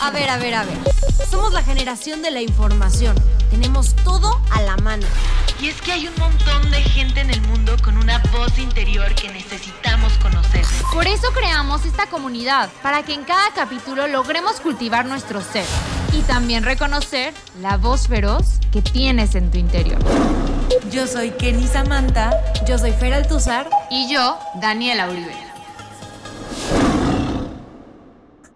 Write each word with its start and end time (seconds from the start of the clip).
A 0.00 0.10
ver, 0.10 0.28
a 0.28 0.36
ver, 0.36 0.54
a 0.54 0.64
ver. 0.64 0.76
Somos 1.30 1.52
la 1.52 1.62
generación 1.62 2.22
de 2.22 2.30
la 2.30 2.42
información. 2.42 3.16
Tenemos 3.50 3.94
todo 4.04 4.40
a 4.50 4.62
la 4.62 4.76
mano. 4.76 5.06
Y 5.60 5.68
es 5.68 5.80
que 5.80 5.92
hay 5.92 6.06
un 6.06 6.14
montón 6.18 6.70
de 6.70 6.82
gente 6.82 7.20
en 7.20 7.30
el 7.30 7.40
mundo 7.42 7.76
con 7.82 7.96
una 7.96 8.18
voz 8.32 8.58
interior 8.58 9.14
que 9.14 9.28
necesitamos 9.28 10.12
conocer. 10.18 10.64
Por 10.92 11.06
eso 11.06 11.28
creamos 11.32 11.84
esta 11.86 12.06
comunidad, 12.06 12.68
para 12.82 13.02
que 13.04 13.14
en 13.14 13.24
cada 13.24 13.50
capítulo 13.54 14.06
logremos 14.06 14.60
cultivar 14.60 15.06
nuestro 15.06 15.40
ser 15.40 15.66
y 16.12 16.20
también 16.22 16.64
reconocer 16.64 17.32
la 17.60 17.76
voz 17.76 18.08
feroz 18.08 18.60
que 18.70 18.82
tienes 18.82 19.34
en 19.34 19.50
tu 19.50 19.58
interior. 19.58 19.98
Yo 20.90 21.06
soy 21.06 21.30
Kenny 21.30 21.66
Samantha, 21.66 22.30
yo 22.66 22.78
soy 22.78 22.92
Fer 22.92 23.14
Altuzar 23.14 23.68
y 23.90 24.12
yo, 24.12 24.38
Daniela 24.60 25.08
Uribe. 25.08 25.45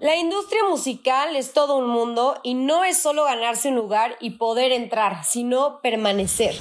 La 0.01 0.17
industria 0.17 0.63
musical 0.67 1.37
es 1.37 1.53
todo 1.53 1.77
un 1.77 1.87
mundo 1.87 2.41
y 2.43 2.55
no 2.55 2.85
es 2.85 2.97
solo 2.97 3.25
ganarse 3.25 3.69
un 3.69 3.75
lugar 3.75 4.17
y 4.19 4.31
poder 4.31 4.73
entrar, 4.73 5.24
sino 5.27 5.80
permanecer. 5.83 6.55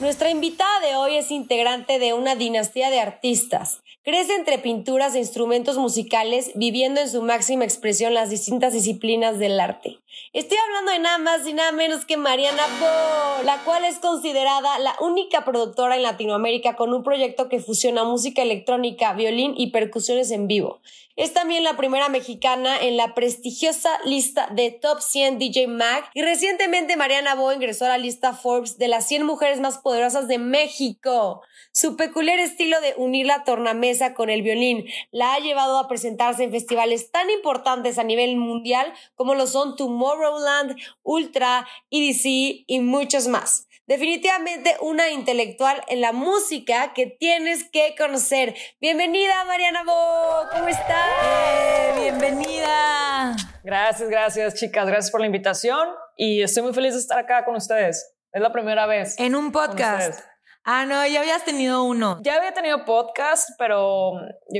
Nuestra 0.00 0.30
invitada 0.30 0.80
de 0.80 0.96
hoy 0.96 1.16
es 1.16 1.30
integrante 1.30 1.98
de 1.98 2.12
una 2.12 2.34
dinastía 2.34 2.90
de 2.90 3.00
artistas. 3.00 3.82
Crece 4.04 4.34
entre 4.34 4.58
pinturas 4.58 5.14
e 5.14 5.20
instrumentos 5.20 5.76
musicales, 5.76 6.50
viviendo 6.56 7.00
en 7.00 7.08
su 7.08 7.22
máxima 7.22 7.64
expresión 7.64 8.14
las 8.14 8.30
distintas 8.30 8.72
disciplinas 8.72 9.38
del 9.38 9.60
arte. 9.60 9.98
Estoy 10.32 10.58
hablando 10.58 10.92
de 10.92 10.98
nada 10.98 11.18
más 11.18 11.46
y 11.46 11.52
nada 11.52 11.70
menos 11.70 12.04
que 12.04 12.16
Mariana 12.16 12.64
Bo, 12.80 13.44
la 13.44 13.62
cual 13.64 13.84
es 13.84 13.98
considerada 13.98 14.78
la 14.80 14.96
única 15.00 15.44
productora 15.44 15.94
en 15.94 16.02
Latinoamérica 16.02 16.74
con 16.74 16.92
un 16.92 17.04
proyecto 17.04 17.48
que 17.48 17.60
fusiona 17.60 18.02
música 18.02 18.42
electrónica, 18.42 19.12
violín 19.12 19.54
y 19.56 19.70
percusiones 19.70 20.32
en 20.32 20.48
vivo. 20.48 20.80
Es 21.14 21.34
también 21.34 21.62
la 21.62 21.76
primera 21.76 22.08
mexicana 22.08 22.80
en 22.80 22.96
la 22.96 23.14
prestigiosa 23.14 23.90
lista 24.06 24.48
de 24.50 24.70
Top 24.70 25.00
100 25.00 25.38
DJ 25.38 25.66
Mag 25.66 26.04
y 26.14 26.22
recientemente 26.22 26.96
Mariana 26.96 27.34
Bo 27.34 27.52
ingresó 27.52 27.84
a 27.84 27.88
la 27.88 27.98
lista 27.98 28.32
Forbes 28.32 28.78
de 28.78 28.88
las 28.88 29.06
100 29.08 29.24
mujeres 29.24 29.60
más 29.60 29.76
poderosas 29.82 30.28
de 30.28 30.38
México. 30.38 31.42
Su 31.72 31.96
peculiar 31.96 32.38
estilo 32.38 32.80
de 32.80 32.94
unir 32.96 33.26
la 33.26 33.44
tornamesa 33.44 34.14
con 34.14 34.30
el 34.30 34.42
violín 34.42 34.86
la 35.10 35.34
ha 35.34 35.38
llevado 35.40 35.78
a 35.78 35.88
presentarse 35.88 36.44
en 36.44 36.50
festivales 36.50 37.10
tan 37.10 37.28
importantes 37.30 37.98
a 37.98 38.04
nivel 38.04 38.36
mundial 38.36 38.92
como 39.14 39.34
lo 39.34 39.46
son 39.46 39.76
Tomorrowland, 39.76 40.76
Ultra, 41.02 41.66
EDC 41.90 42.64
y 42.66 42.80
muchos 42.80 43.28
más. 43.28 43.68
Definitivamente 43.86 44.76
una 44.80 45.10
intelectual 45.10 45.82
en 45.88 46.00
la 46.00 46.12
música 46.12 46.92
que 46.94 47.06
tienes 47.06 47.68
que 47.68 47.94
conocer. 47.98 48.54
Bienvenida 48.80 49.44
Mariana 49.44 49.82
Bo, 49.82 50.48
¿cómo 50.52 50.68
estás? 50.68 51.10
Eh, 51.24 52.00
bienvenida. 52.00 53.36
Gracias, 53.64 54.08
gracias 54.08 54.54
chicas, 54.54 54.86
gracias 54.86 55.10
por 55.10 55.20
la 55.20 55.26
invitación 55.26 55.88
y 56.16 56.42
estoy 56.42 56.62
muy 56.62 56.72
feliz 56.72 56.94
de 56.94 57.00
estar 57.00 57.18
acá 57.18 57.44
con 57.44 57.56
ustedes. 57.56 58.14
Es 58.32 58.40
la 58.40 58.50
primera 58.50 58.86
vez. 58.86 59.14
En 59.18 59.34
un 59.34 59.52
podcast. 59.52 60.24
Ah, 60.64 60.86
no, 60.86 61.06
ya 61.06 61.20
habías 61.20 61.44
tenido 61.44 61.84
uno. 61.84 62.18
Ya 62.22 62.36
había 62.36 62.54
tenido 62.54 62.86
podcast, 62.86 63.50
pero 63.58 64.12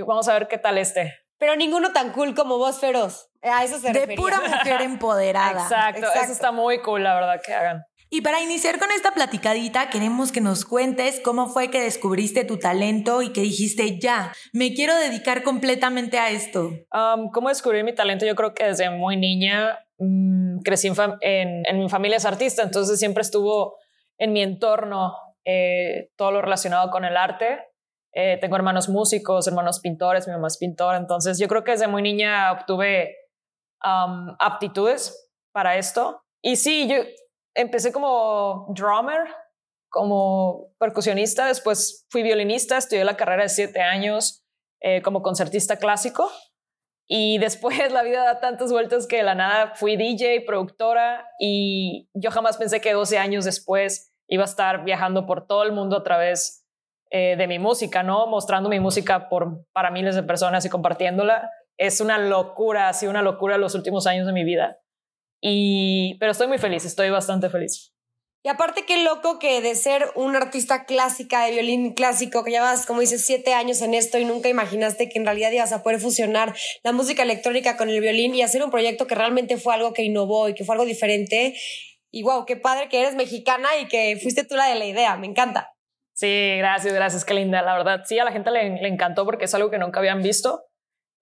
vamos 0.06 0.28
a 0.28 0.34
ver 0.34 0.46
qué 0.46 0.58
tal 0.58 0.76
este. 0.76 1.14
Pero 1.38 1.56
ninguno 1.56 1.90
tan 1.92 2.12
cool 2.12 2.34
como 2.34 2.58
vos, 2.58 2.80
Feroz. 2.80 3.30
A 3.40 3.64
eso 3.64 3.78
se 3.78 3.92
De 3.92 4.14
pura 4.14 4.40
mujer 4.40 4.80
empoderada. 4.82 5.62
Exacto, 5.62 6.00
Exacto, 6.00 6.20
eso 6.22 6.32
está 6.32 6.52
muy 6.52 6.82
cool, 6.82 7.02
la 7.02 7.14
verdad, 7.14 7.40
que 7.42 7.54
hagan. 7.54 7.82
Y 8.10 8.20
para 8.20 8.42
iniciar 8.42 8.78
con 8.78 8.90
esta 8.90 9.12
platicadita, 9.12 9.88
queremos 9.88 10.32
que 10.32 10.42
nos 10.42 10.66
cuentes 10.66 11.18
cómo 11.20 11.48
fue 11.48 11.70
que 11.70 11.80
descubriste 11.80 12.44
tu 12.44 12.58
talento 12.58 13.22
y 13.22 13.32
que 13.32 13.40
dijiste, 13.40 13.98
ya, 13.98 14.34
me 14.52 14.74
quiero 14.74 14.94
dedicar 14.94 15.42
completamente 15.42 16.18
a 16.18 16.28
esto. 16.28 16.72
¿Cómo 17.32 17.48
descubrí 17.48 17.82
mi 17.82 17.94
talento? 17.94 18.26
Yo 18.26 18.34
creo 18.34 18.52
que 18.52 18.66
desde 18.66 18.90
muy 18.90 19.16
niña 19.16 19.78
mm, 20.02 20.60
crecí 20.62 20.90
en, 21.20 21.78
mi 21.78 21.88
familia 21.88 22.16
es 22.16 22.24
artista, 22.24 22.62
entonces 22.62 22.98
siempre 22.98 23.22
estuvo 23.22 23.76
en 24.18 24.32
mi 24.32 24.42
entorno 24.42 25.14
eh, 25.44 26.10
todo 26.16 26.32
lo 26.32 26.42
relacionado 26.42 26.90
con 26.90 27.04
el 27.04 27.16
arte. 27.16 27.58
Eh, 28.14 28.38
tengo 28.40 28.56
hermanos 28.56 28.88
músicos, 28.88 29.46
hermanos 29.46 29.80
pintores, 29.80 30.26
mi 30.28 30.34
mamá 30.34 30.48
es 30.48 30.58
pintora, 30.58 30.98
entonces 30.98 31.38
yo 31.38 31.48
creo 31.48 31.64
que 31.64 31.72
desde 31.72 31.88
muy 31.88 32.02
niña 32.02 32.52
obtuve 32.52 33.16
aptitudes 33.80 35.30
para 35.52 35.76
esto. 35.76 36.22
Y 36.42 36.56
sí, 36.56 36.88
yo 36.88 36.96
empecé 37.54 37.92
como 37.92 38.66
drummer, 38.74 39.26
como 39.88 40.72
percusionista, 40.78 41.46
después 41.46 42.06
fui 42.10 42.22
violinista, 42.22 42.78
estudié 42.78 43.04
la 43.04 43.16
carrera 43.16 43.42
de 43.42 43.48
siete 43.48 43.80
años 43.80 44.44
eh, 44.80 45.02
como 45.02 45.22
concertista 45.22 45.78
clásico 45.78 46.30
y 47.14 47.36
después 47.36 47.76
la 47.92 48.02
vida 48.02 48.24
da 48.24 48.40
tantas 48.40 48.72
vueltas 48.72 49.06
que 49.06 49.18
de 49.18 49.22
la 49.22 49.34
nada 49.34 49.74
fui 49.74 49.96
DJ, 49.96 50.40
productora 50.46 51.28
y 51.38 52.08
yo 52.14 52.30
jamás 52.30 52.56
pensé 52.56 52.80
que 52.80 52.94
12 52.94 53.18
años 53.18 53.44
después 53.44 54.14
iba 54.28 54.44
a 54.44 54.46
estar 54.46 54.82
viajando 54.82 55.26
por 55.26 55.46
todo 55.46 55.62
el 55.62 55.72
mundo 55.72 55.98
a 55.98 56.04
través 56.04 56.64
eh, 57.10 57.36
de 57.36 57.46
mi 57.46 57.58
música, 57.58 58.02
¿no? 58.02 58.26
Mostrando 58.28 58.70
mi 58.70 58.80
música 58.80 59.28
por, 59.28 59.66
para 59.74 59.90
miles 59.90 60.14
de 60.14 60.22
personas 60.22 60.64
y 60.64 60.70
compartiéndola. 60.70 61.50
Es 61.76 62.00
una 62.00 62.16
locura, 62.16 62.88
ha 62.88 62.94
sido 62.94 63.10
una 63.10 63.20
locura 63.20 63.58
los 63.58 63.74
últimos 63.74 64.06
años 64.06 64.26
de 64.26 64.32
mi 64.32 64.44
vida. 64.44 64.78
Y, 65.42 66.16
pero 66.18 66.32
estoy 66.32 66.46
muy 66.46 66.56
feliz, 66.56 66.86
estoy 66.86 67.10
bastante 67.10 67.50
feliz. 67.50 67.94
Y 68.44 68.48
aparte 68.48 68.84
qué 68.84 69.04
loco 69.04 69.38
que 69.38 69.60
de 69.60 69.76
ser 69.76 70.10
una 70.16 70.38
artista 70.38 70.84
clásica, 70.84 71.44
de 71.44 71.52
violín 71.52 71.94
clásico, 71.94 72.42
que 72.42 72.50
llevas, 72.50 72.86
como 72.86 73.00
dices, 73.00 73.24
siete 73.24 73.54
años 73.54 73.82
en 73.82 73.94
esto 73.94 74.18
y 74.18 74.24
nunca 74.24 74.48
imaginaste 74.48 75.08
que 75.08 75.20
en 75.20 75.24
realidad 75.24 75.52
ibas 75.52 75.72
a 75.72 75.84
poder 75.84 76.00
fusionar 76.00 76.52
la 76.82 76.90
música 76.90 77.22
electrónica 77.22 77.76
con 77.76 77.88
el 77.88 78.00
violín 78.00 78.34
y 78.34 78.42
hacer 78.42 78.64
un 78.64 78.72
proyecto 78.72 79.06
que 79.06 79.14
realmente 79.14 79.58
fue 79.58 79.74
algo 79.74 79.92
que 79.92 80.02
innovó 80.02 80.48
y 80.48 80.54
que 80.54 80.64
fue 80.64 80.74
algo 80.74 80.84
diferente. 80.84 81.54
Y 82.10 82.24
wow, 82.24 82.44
qué 82.44 82.56
padre 82.56 82.88
que 82.88 83.00
eres 83.00 83.14
mexicana 83.14 83.68
y 83.80 83.86
que 83.86 84.18
fuiste 84.20 84.44
tú 84.44 84.56
la 84.56 84.66
de 84.66 84.74
la 84.74 84.86
idea, 84.86 85.16
me 85.16 85.28
encanta. 85.28 85.72
Sí, 86.12 86.56
gracias, 86.58 86.92
gracias, 86.92 87.24
qué 87.24 87.34
linda, 87.34 87.62
la 87.62 87.74
verdad. 87.74 88.02
Sí, 88.06 88.18
a 88.18 88.24
la 88.24 88.32
gente 88.32 88.50
le, 88.50 88.66
encantó 88.88 89.24
porque 89.24 89.44
es 89.44 89.54
algo 89.54 89.70
que 89.70 89.78
nunca 89.78 90.00
habían 90.00 90.20
visto. 90.20 90.64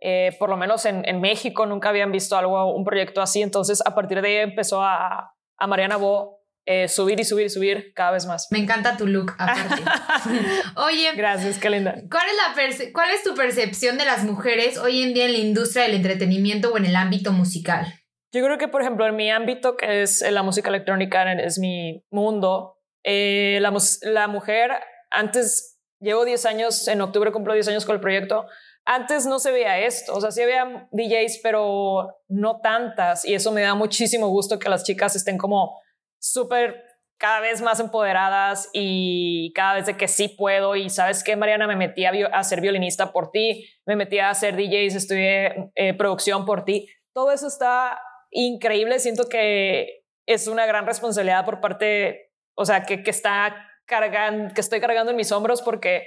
Eh, 0.01 0.35
por 0.39 0.49
lo 0.49 0.57
menos 0.57 0.87
en, 0.87 1.07
en, 1.07 1.21
México 1.21 1.67
nunca 1.67 1.91
habían 1.91 2.11
visto 2.11 2.35
algo, 2.35 2.75
un 2.75 2.85
proyecto 2.85 3.21
así, 3.21 3.43
entonces 3.43 3.83
a 3.85 3.95
partir 3.95 4.23
de 4.23 4.29
ahí 4.29 4.37
empezó 4.37 4.83
a, 4.83 5.35
a 5.59 5.67
Mariana 5.67 5.99
Bo 5.99 6.40
eh, 6.67 6.89
subir 6.89 7.19
y 7.19 7.25
subir 7.25 7.47
y 7.47 7.51
subir 7.51 7.93
cada 7.95 8.13
vez 8.13 8.27
más. 8.27 8.49
Me 8.51 8.59
encanta 8.59 8.97
tu 8.97 9.07
look, 9.07 9.33
aparte. 9.39 9.83
Oye, 10.77 11.13
gracias, 11.17 11.59
qué 11.59 11.71
linda. 11.71 11.95
¿cuál 12.11 12.25
es, 12.29 12.79
la 12.83 12.93
¿Cuál 12.93 13.11
es 13.11 13.23
tu 13.23 13.35
percepción 13.35 13.99
de 13.99 14.05
las 14.05 14.25
mujeres 14.25 14.79
hoy 14.79 15.03
en 15.03 15.15
día 15.15 15.27
en 15.27 15.33
la 15.33 15.39
industria 15.39 15.85
del 15.85 15.95
entretenimiento 15.95 16.73
o 16.73 16.77
en 16.77 16.85
el 16.85 16.97
ámbito 16.97 17.33
musical? 17.33 17.95
Yo 18.33 18.45
creo 18.45 18.59
que, 18.59 18.69
por 18.69 18.83
ejemplo, 18.83 19.07
en 19.07 19.17
mi 19.17 19.31
ámbito, 19.31 19.77
que 19.77 20.03
es 20.03 20.23
la 20.31 20.43
música 20.43 20.69
electrónica, 20.69 21.33
es 21.33 21.59
mi 21.59 22.05
mundo, 22.11 22.77
eh, 23.03 23.59
la, 23.61 23.75
la 24.03 24.29
mujer, 24.29 24.71
antes, 25.11 25.81
llevo 25.99 26.25
10 26.25 26.47
años, 26.47 26.87
en 26.87 27.01
octubre 27.01 27.33
cumplo 27.33 27.55
10 27.55 27.69
años 27.69 27.85
con 27.85 27.97
el 27.97 28.01
proyecto, 28.01 28.47
antes 28.85 29.27
no 29.27 29.39
se 29.39 29.51
veía 29.51 29.79
esto, 29.81 30.15
o 30.15 30.21
sea, 30.21 30.31
sí 30.31 30.43
había 30.43 30.89
DJs, 30.93 31.41
pero 31.43 32.21
no 32.29 32.61
tantas, 32.61 33.25
y 33.25 33.35
eso 33.35 33.51
me 33.51 33.63
da 33.63 33.75
muchísimo 33.75 34.29
gusto 34.29 34.59
que 34.59 34.69
las 34.69 34.85
chicas 34.85 35.17
estén 35.17 35.37
como 35.37 35.81
súper 36.21 36.85
cada 37.19 37.41
vez 37.41 37.61
más 37.61 37.81
empoderadas 37.81 38.71
y 38.73 39.53
cada 39.55 39.75
vez 39.75 39.87
de 39.87 39.97
que 39.97 40.09
sí 40.09 40.29
puedo. 40.29 40.77
Y 40.77 40.89
sabes 40.89 41.25
que 41.25 41.37
Mariana 41.37 41.67
me 41.67 41.77
metí 41.77 42.05
a, 42.07 42.43
ser 42.45 42.61
violinista 42.61 43.13
por 43.13 43.31
ti, 43.31 43.69
me 43.85 43.97
metí 43.97 44.19
a 44.19 44.31
hacer 44.31 44.57
DJs, 44.57 44.95
estudié 44.95 45.73
eh, 45.75 45.95
producción 45.95 46.47
por 46.47 46.65
ti, 46.65 46.89
todo 47.13 47.33
eso 47.33 47.49
está 47.49 48.01
increíble, 48.31 49.01
siento 49.01 49.29
que 49.29 50.05
es 50.27 50.47
una 50.47 50.65
gran 50.65 50.87
responsabilidad 50.87 51.45
por 51.45 51.61
parte, 51.61 52.33
o 52.55 52.65
sea, 52.65 52.85
que, 52.85 53.03
que 53.03 53.11
está 53.11 53.67
cargando, 53.87 54.55
que 54.55 54.61
estoy 54.61 54.81
cargando 54.81 55.11
en 55.11 55.17
mis 55.17 55.33
hombros 55.33 55.61
porque 55.61 56.07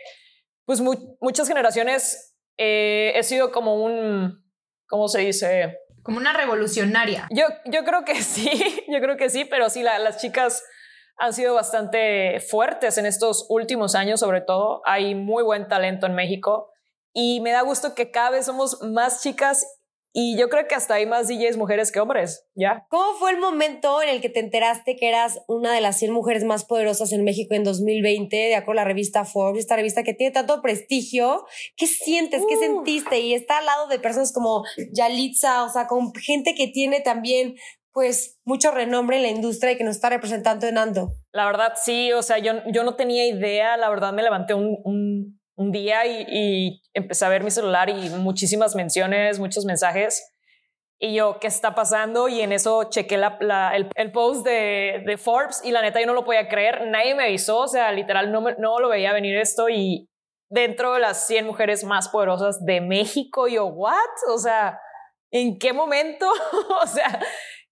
pues 0.66 0.82
muchas 0.82 1.48
generaciones 1.48 2.34
eh, 2.58 3.12
he 3.16 3.24
sido 3.24 3.52
como 3.52 3.84
un, 3.84 4.44
¿cómo 4.88 5.10
se 5.10 5.20
dice? 5.20 5.78
Como 6.04 6.18
una 6.18 6.34
revolucionaria. 6.34 7.28
Yo, 7.32 7.46
yo 7.66 7.84
creo 7.84 8.06
que 8.06 8.16
sí, 8.22 8.84
yo 8.88 9.00
creo 9.00 9.18
que 9.18 9.30
sí, 9.30 9.46
pero 9.46 9.70
sí, 9.70 9.84
las 9.84 10.18
chicas 10.22 10.64
han 11.18 11.34
sido 11.34 11.54
bastante 11.54 12.40
fuertes 12.40 12.98
en 12.98 13.06
estos 13.06 13.46
últimos 13.50 13.96
años, 13.96 14.20
sobre 14.20 14.42
todo. 14.42 14.82
Hay 14.86 15.16
muy 15.16 15.44
buen 15.44 15.68
talento 15.68 16.06
en 16.06 16.16
México 16.16 16.72
y 17.14 17.40
me 17.42 17.52
da 17.52 17.62
gusto 17.62 17.96
que 17.96 18.12
cada 18.12 18.32
vez 18.32 18.46
somos 18.46 18.82
más 18.82 19.22
chicas 19.22 19.66
Y 20.16 20.38
yo 20.38 20.48
creo 20.48 20.68
que 20.68 20.76
hasta 20.76 20.94
hay 20.94 21.08
más 21.08 21.28
DJs 21.28 21.58
mujeres 21.58 21.92
que 21.92 22.00
hombres, 22.00 22.46
¿ya? 22.54 22.86
¿Cómo 22.90 23.18
fue 23.18 23.32
el 23.32 23.40
momento 23.40 24.02
en 24.04 24.10
el 24.10 24.22
que 24.22 24.30
te 24.30 24.40
enteraste 24.40 24.96
que 24.96 25.10
eras 25.10 25.42
una 25.48 25.74
de 25.74 25.82
las 25.82 25.98
100 25.98 26.14
mujeres 26.14 26.44
más 26.44 26.66
poderosas 26.66 27.12
en 27.12 27.24
México 27.24 27.56
en 27.56 27.64
2020, 27.64 28.36
de 28.36 28.56
acuerdo 28.56 28.82
a 28.82 28.84
la 28.84 28.88
revista 28.88 29.26
Forbes, 29.26 29.62
esta 29.62 29.76
revista 29.76 30.04
que 30.04 30.14
tiene 30.14 30.32
tanto 30.32 30.62
prestigio? 30.62 31.46
¿Qué 31.76 31.88
sientes? 31.88 32.44
¿Qué 32.48 32.58
sentiste? 32.58 33.22
Y 33.22 33.34
está 33.34 33.58
al 33.58 33.66
lado 33.66 33.88
de 33.88 33.98
personas 33.98 34.32
como 34.32 34.64
Yalitza, 34.92 35.64
o 35.64 35.70
sea, 35.70 35.88
con 35.88 36.14
gente 36.14 36.54
que 36.54 36.68
tiene 36.68 37.02
también 37.02 37.56
pues 37.94 38.40
mucho 38.44 38.72
renombre 38.72 39.18
en 39.18 39.24
la 39.24 39.30
industria 39.30 39.72
y 39.72 39.78
que 39.78 39.84
nos 39.84 39.96
está 39.96 40.10
representando 40.10 40.68
en 40.68 40.80
Ando. 40.80 41.14
La 41.32 41.46
verdad, 41.46 41.74
sí, 41.82 42.12
o 42.12 42.24
sea, 42.24 42.40
yo, 42.40 42.54
yo 42.72 42.84
no 42.84 42.96
tenía 42.96 43.28
idea, 43.28 43.78
la 43.78 43.90
verdad 43.90 44.14
me 44.14 44.24
levanté 44.24 44.56
un, 44.56 44.78
un, 44.84 45.40
un 45.56 45.72
día 45.72 46.06
y, 46.06 46.82
empecé 46.94 47.26
a 47.26 47.30
ver 47.30 47.44
mi 47.44 47.52
celular 47.52 47.90
y 47.90 48.10
muchísimas 48.10 48.76
menciones, 48.76 49.40
muchos 49.40 49.66
mensajes. 49.66 50.30
Y 51.00 51.16
yo, 51.16 51.38
¿qué 51.40 51.48
está 51.48 51.76
pasando? 51.76 52.30
Y 52.30 52.42
en 52.42 52.52
eso 52.54 52.86
chequé 52.86 53.16
el, 53.16 54.12
post 54.12 54.46
de, 54.46 55.18
Forbes 55.18 55.62
y 55.64 55.72
la 55.72 55.82
neta 55.82 56.00
yo 56.00 56.08
no 56.08 56.14
lo 56.14 56.24
podía 56.24 56.48
creer, 56.48 56.88
nadie 56.88 57.16
me 57.16 57.24
avisó, 57.24 57.60
o 57.60 57.68
sea, 57.68 57.92
literal 57.92 58.32
no, 58.32 58.42
no 58.58 58.80
lo 58.80 58.90
veía 58.90 59.12
venir 59.12 59.38
esto 59.38 59.70
y 59.70 60.10
dentro 60.50 60.94
de 60.94 61.00
las 61.00 61.26
100 61.28 61.48
mujeres 61.48 61.84
más 61.84 62.10
poderosas 62.10 62.64
de 62.64 62.80
México, 62.80 63.48
yo, 63.48 63.66
¿what? 63.66 63.98
O 64.30 64.38
sea, 64.38 64.80
¿en 65.32 65.58
qué 65.58 65.74
momento? 65.74 66.30
o 66.84 66.88
sea, 66.88 67.20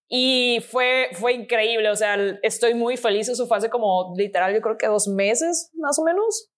y 0.09 0.59
fue, 0.69 1.09
fue 1.13 1.33
increíble, 1.33 1.89
o 1.89 1.95
sea, 1.95 2.17
estoy 2.41 2.73
muy 2.73 2.97
feliz, 2.97 3.29
eso 3.29 3.47
fue 3.47 3.57
hace 3.57 3.69
como 3.69 4.13
literal, 4.17 4.53
yo 4.53 4.59
creo 4.59 4.77
que 4.77 4.87
dos 4.87 5.07
meses 5.07 5.69
más 5.75 5.97
o 5.99 6.03
menos, 6.03 6.49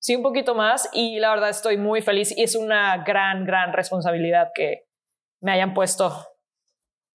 sí, 0.00 0.16
un 0.16 0.22
poquito 0.22 0.54
más, 0.54 0.88
y 0.92 1.18
la 1.18 1.30
verdad 1.30 1.50
estoy 1.50 1.76
muy 1.76 2.02
feliz 2.02 2.36
y 2.36 2.42
es 2.42 2.54
una 2.54 3.04
gran, 3.04 3.44
gran 3.44 3.72
responsabilidad 3.72 4.48
que 4.54 4.84
me 5.40 5.52
hayan 5.52 5.74
puesto 5.74 6.12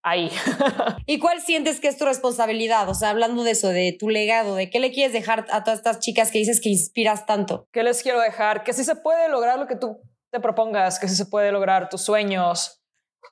ahí. 0.03 0.29
¿Y 1.05 1.19
cuál 1.19 1.41
sientes 1.41 1.79
que 1.79 1.87
es 1.87 1.97
tu 1.97 2.05
responsabilidad? 2.05 2.89
O 2.89 2.93
sea, 2.93 3.09
hablando 3.09 3.43
de 3.43 3.51
eso, 3.51 3.69
de 3.69 3.95
tu 3.97 4.09
legado, 4.09 4.55
de 4.55 4.69
qué 4.69 4.79
le 4.79 4.91
quieres 4.91 5.13
dejar 5.13 5.45
a 5.51 5.63
todas 5.63 5.79
estas 5.79 5.99
chicas 5.99 6.31
que 6.31 6.39
dices 6.39 6.61
que 6.61 6.69
inspiras 6.69 7.25
tanto. 7.25 7.67
¿Qué 7.71 7.83
les 7.83 8.01
quiero 8.01 8.19
dejar? 8.19 8.63
Que 8.63 8.73
sí 8.73 8.83
se 8.83 8.95
puede 8.95 9.29
lograr 9.29 9.59
lo 9.59 9.67
que 9.67 9.75
tú 9.75 10.01
te 10.31 10.39
propongas, 10.39 10.99
que 10.99 11.07
sí 11.07 11.15
se 11.15 11.25
puede 11.25 11.51
lograr 11.51 11.89
tus 11.89 12.01
sueños, 12.01 12.81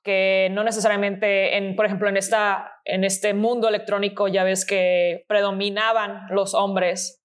que 0.03 0.49
no 0.51 0.63
necesariamente, 0.63 1.57
en, 1.57 1.75
por 1.75 1.85
ejemplo, 1.85 2.09
en, 2.09 2.17
esta, 2.17 2.73
en 2.85 3.03
este 3.03 3.33
mundo 3.33 3.67
electrónico 3.67 4.27
ya 4.27 4.43
ves 4.43 4.65
que 4.65 5.25
predominaban 5.27 6.27
los 6.29 6.53
hombres. 6.53 7.21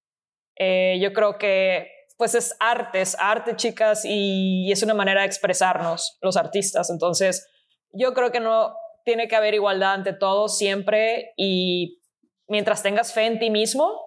Eh, 0.57 0.99
yo 1.01 1.13
creo 1.13 1.39
que 1.39 1.94
pues 2.17 2.35
es 2.35 2.57
arte, 2.61 3.01
es 3.01 3.17
arte, 3.19 3.57
chicas, 3.57 4.05
y, 4.05 4.71
es 4.71 4.83
una 4.83 4.95
manera 4.95 5.23
de 5.23 5.27
expresarnos 5.27 6.19
los 6.21 6.37
artistas. 6.37 6.91
Entonces, 6.91 7.47
yo 7.93 8.15
creo 8.15 8.31
que 8.31 8.41
no 8.41 8.77
tiene 9.05 9.29
que 9.29 9.37
haber 9.37 9.55
igualdad 9.55 9.95
ante 9.95 10.13
todo 10.13 10.49
siempre 10.49 11.33
y 11.37 12.01
mientras 12.49 12.83
tengas 12.83 13.13
fe 13.13 13.27
en 13.27 13.39
ti 13.39 13.51
mismo, 13.51 14.01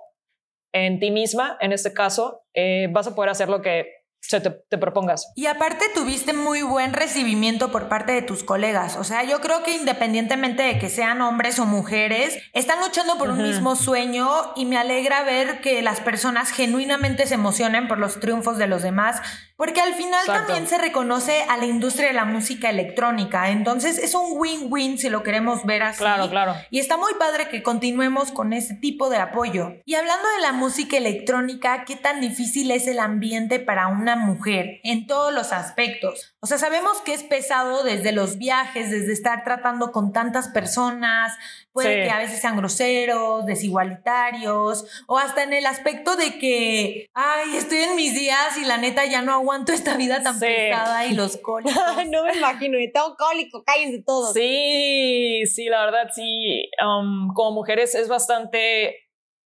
en 0.74 1.00
ti 1.00 1.12
misma, 1.12 1.58
en 1.62 1.72
este 1.72 1.94
caso, 1.94 2.44
eh, 2.54 2.88
vas 2.92 3.08
a 3.08 3.16
poder 3.16 3.30
hacer 3.30 3.50
lo 3.50 3.62
que 3.62 3.97
se 4.22 4.42
te, 4.42 4.78
propongas. 4.78 5.32
Y 5.36 5.46
aparte 5.46 5.86
tuviste 5.94 6.34
muy 6.34 6.62
buen 6.62 6.94
recibimiento 6.94 7.72
por 7.72 7.88
parte 7.88 8.12
de 8.12 8.22
tus 8.22 8.44
colegas. 8.44 8.98
O 8.98 9.04
sea, 9.04 9.24
yo 9.24 9.40
creo 9.40 9.64
que 9.64 9.76
independientemente 9.76 10.64
de 10.64 10.80
que 10.80 10.90
sean 10.90 11.22
hombres 11.22 11.60
o 11.60 11.66
mujeres, 11.66 12.38
están 12.54 12.80
luchando 12.82 13.18
por 13.18 13.30
un 13.30 13.42
mismo 13.42 13.76
sueño 13.76 14.30
y 14.56 14.66
me 14.66 14.78
alegra 14.78 15.24
ver 15.24 15.62
que 15.62 15.82
las 15.82 16.02
personas 16.02 16.52
genuinamente 16.52 17.26
se 17.26 17.36
emocionen 17.36 17.88
por 17.88 18.00
los 18.00 18.20
triunfos 18.20 18.58
de 18.58 18.68
los 18.68 18.82
demás 18.82 19.22
porque 19.58 19.82
al 19.82 19.96
final 19.96 20.24
también 20.28 20.68
se 20.68 20.78
reconoce 20.78 21.42
a 21.50 21.58
la 21.58 21.66
industria 21.66 22.10
de 22.10 22.14
la 22.14 22.26
música 22.26 22.70
electrónica. 22.70 23.50
Entonces 23.50 23.98
es 23.98 24.14
un 24.14 24.40
win-win 24.40 25.00
si 25.00 25.10
lo 25.10 25.24
queremos 25.24 25.66
ver 25.66 25.82
así. 25.82 25.98
Claro, 25.98 26.30
claro. 26.30 26.54
Y 26.70 26.80
está 26.80 26.96
muy 26.96 27.14
padre 27.16 27.50
que 27.50 27.64
continuemos 27.64 28.32
con 28.32 28.54
ese 28.54 28.76
tipo 28.76 29.10
de 29.10 29.18
apoyo. 29.18 29.74
Y 29.84 29.96
hablando 29.96 30.30
de 30.36 30.42
la 30.44 30.52
música 30.52 30.98
electrónica, 30.98 31.86
¿qué 31.86 31.96
tan 31.96 32.22
difícil 32.22 32.70
es 32.70 32.86
el 32.86 33.00
ambiente 33.00 33.60
para 33.60 33.88
una 33.88 34.07
mujer 34.16 34.80
en 34.84 35.08
todos 35.08 35.34
los 35.34 35.52
aspectos? 35.52 36.36
O 36.40 36.48
sea, 36.48 36.58
sabemos 36.58 37.02
que 37.02 37.14
es 37.14 37.24
pesado 37.24 37.84
desde 37.84 38.12
los 38.12 38.38
viajes, 38.38 38.90
desde 38.90 39.14
estar 39.14 39.44
tratando 39.44 39.92
con 39.92 40.14
tantas 40.14 40.48
personas, 40.50 41.34
puede 41.74 42.04
que 42.04 42.10
a 42.10 42.18
veces 42.18 42.40
sean 42.40 42.58
groseros, 42.58 43.46
desigualitarios, 43.46 44.86
o 45.08 45.18
hasta 45.18 45.44
en 45.44 45.54
el 45.54 45.66
aspecto 45.66 46.16
de 46.16 46.40
que, 46.40 47.08
ay, 47.14 47.56
estoy 47.56 47.80
en 47.80 47.96
mis 47.96 48.14
días 48.14 48.58
y 48.58 48.66
la 48.66 48.78
neta 48.78 49.06
ya 49.06 49.22
no 49.22 49.34
aguanto 49.34 49.72
esta 49.72 49.96
vida 49.96 50.24
tan 50.24 50.40
pesada 50.40 51.06
y 51.06 51.14
los 51.14 51.38
cólicos. 51.38 51.76
no 52.10 52.24
me 52.24 52.36
imagino, 52.36 52.80
y 52.80 52.92
tengo 52.92 53.16
cólico, 53.16 53.64
cállense 53.64 54.04
todos. 54.04 54.34
Sí, 54.34 55.44
sí, 55.46 55.66
la 55.66 55.86
verdad, 55.86 56.10
sí. 56.14 56.70
Um, 56.84 57.34
como 57.34 57.52
mujeres 57.52 57.94
es 57.94 58.08
bastante, 58.08 58.96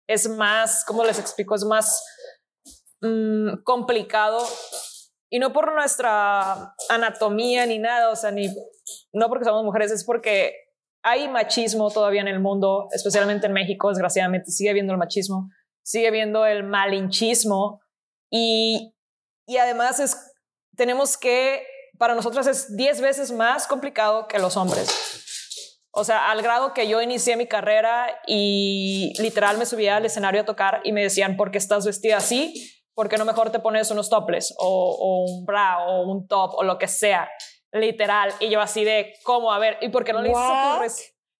es 0.07 0.29
más, 0.29 0.83
¿cómo 0.85 1.03
les 1.03 1.17
explico? 1.17 1.55
Es 1.55 1.63
más 1.63 2.03
mm, 3.01 3.63
complicado. 3.63 4.45
Y 5.29 5.39
no 5.39 5.53
por 5.53 5.73
nuestra 5.73 6.73
anatomía 6.89 7.65
ni 7.65 7.77
nada, 7.77 8.09
o 8.09 8.15
sea, 8.15 8.31
ni, 8.31 8.47
no 9.13 9.29
porque 9.29 9.45
somos 9.45 9.63
mujeres, 9.63 9.91
es 9.91 10.03
porque 10.03 10.55
hay 11.03 11.27
machismo 11.27 11.91
todavía 11.91 12.21
en 12.21 12.27
el 12.27 12.39
mundo, 12.39 12.87
especialmente 12.91 13.47
en 13.47 13.53
México, 13.53 13.89
desgraciadamente, 13.89 14.51
sigue 14.51 14.71
habiendo 14.71 14.93
el 14.93 14.99
machismo, 14.99 15.49
sigue 15.83 16.07
habiendo 16.07 16.45
el 16.45 16.63
malinchismo 16.63 17.81
y, 18.31 18.95
y 19.45 19.57
además 19.57 19.99
es, 19.99 20.17
tenemos 20.75 21.17
que, 21.17 21.63
para 21.97 22.15
nosotras 22.15 22.47
es 22.47 22.75
10 22.75 23.01
veces 23.01 23.31
más 23.31 23.67
complicado 23.67 24.27
que 24.27 24.39
los 24.39 24.57
hombres. 24.57 24.89
O 25.91 26.03
sea, 26.03 26.29
al 26.29 26.41
grado 26.41 26.73
que 26.73 26.87
yo 26.87 27.01
inicié 27.01 27.35
mi 27.35 27.47
carrera 27.47 28.21
y 28.27 29.13
literal 29.19 29.57
me 29.57 29.65
subía 29.65 29.97
al 29.97 30.05
escenario 30.05 30.41
a 30.41 30.45
tocar 30.45 30.81
y 30.83 30.91
me 30.91 31.01
decían, 31.01 31.35
¿por 31.35 31.51
qué 31.51 31.57
estás 31.57 31.85
vestida 31.85 32.17
así? 32.17 32.78
¿Por 32.99 33.07
qué 33.07 33.15
no 33.15 33.23
mejor 33.23 33.49
te 33.49 33.59
pones 33.59 33.89
unos 33.91 34.09
topless 34.09 34.53
o, 34.57 34.67
o 34.67 35.31
un 35.31 35.45
bra 35.45 35.87
o 35.87 36.01
un 36.01 36.27
top 36.27 36.55
o 36.55 36.63
lo 36.63 36.77
que 36.77 36.89
sea? 36.89 37.29
literal. 37.71 38.33
Y 38.39 38.49
yo 38.49 38.61
así 38.61 38.83
de, 38.83 39.13
¿cómo? 39.23 39.53
A 39.53 39.59
ver, 39.59 39.77
¿y 39.81 39.89
por 39.89 40.03
qué 40.03 40.13
no 40.13 40.21
le 40.21 40.29
dices 40.29 40.43
a 40.43 40.79
tu 40.81 40.93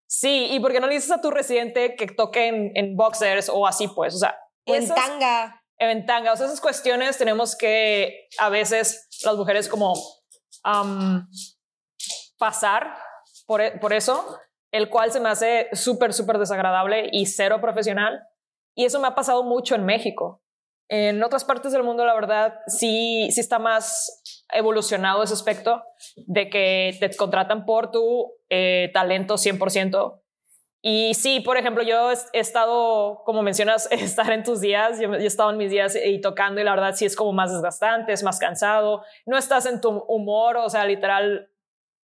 Sí, 0.07 0.47
¿y 0.51 0.59
por 0.59 0.71
qué 0.71 0.79
no 0.79 0.87
le 0.87 0.95
dices 0.95 1.11
a 1.11 1.21
tu 1.21 1.29
residente 1.29 1.95
que 1.95 2.07
toque 2.07 2.47
en, 2.47 2.95
boxers 2.95 3.49
o 3.49 3.67
así 3.67 3.87
pues? 3.87 4.15
O 4.15 4.17
sea, 4.19 4.39
en 4.65 4.87
tanga. 4.87 5.61
En 5.77 6.05
tanga. 6.05 6.33
O 6.33 6.35
sea, 6.35 6.47
esas 6.47 6.61
cuestiones 6.61 7.17
tenemos 7.17 7.55
que 7.55 8.27
a 8.39 8.49
veces 8.49 9.07
las 9.23 9.35
mujeres 9.35 9.67
como 9.67 9.93
pasar 12.37 12.95
por, 13.45 13.61
e, 13.61 13.77
por 13.79 13.93
eso, 13.93 14.39
el 14.71 14.89
cual 14.89 15.11
se 15.11 15.19
me 15.19 15.29
hace 15.29 15.67
súper, 15.73 16.13
súper 16.13 16.37
desagradable 16.37 17.09
y 17.11 17.25
cero 17.25 17.59
profesional. 17.61 18.19
Y 18.75 18.85
eso 18.85 18.99
me 18.99 19.07
ha 19.07 19.15
pasado 19.15 19.43
mucho 19.43 19.75
en 19.75 19.85
México. 19.85 20.41
En 20.91 21.21
otras 21.21 21.45
partes 21.45 21.71
del 21.71 21.83
mundo, 21.83 22.03
la 22.03 22.15
verdad, 22.15 22.61
sí, 22.65 23.29
sí 23.31 23.39
está 23.39 23.59
más 23.59 24.23
evolucionado 24.51 25.21
ese 25.21 25.35
aspecto 25.35 25.83
de 26.25 26.49
que 26.49 26.97
te 26.99 27.15
contratan 27.15 27.63
por 27.65 27.91
tu 27.91 28.33
eh, 28.49 28.89
talento 28.91 29.35
100%. 29.35 30.19
Y 30.81 31.13
sí, 31.13 31.41
por 31.41 31.57
ejemplo, 31.57 31.83
yo 31.83 32.11
he 32.11 32.39
estado, 32.39 33.21
como 33.23 33.43
mencionas, 33.43 33.87
estar 33.91 34.31
en 34.31 34.43
tus 34.43 34.61
días, 34.61 34.99
yo, 34.99 35.13
he 35.13 35.27
estado 35.27 35.51
en 35.51 35.57
mis 35.57 35.69
días 35.69 35.95
y 35.95 36.21
tocando 36.21 36.59
y 36.59 36.63
la 36.63 36.71
verdad 36.71 36.95
sí 36.95 37.05
es 37.05 37.15
como 37.15 37.33
más 37.33 37.53
desgastante, 37.53 38.11
es 38.11 38.23
más 38.23 38.39
cansado, 38.39 39.03
no 39.27 39.37
estás 39.37 39.67
en 39.67 39.81
tu 39.81 39.89
humor, 39.89 40.57
o 40.57 40.71
sea, 40.71 40.85
literal, 40.85 41.51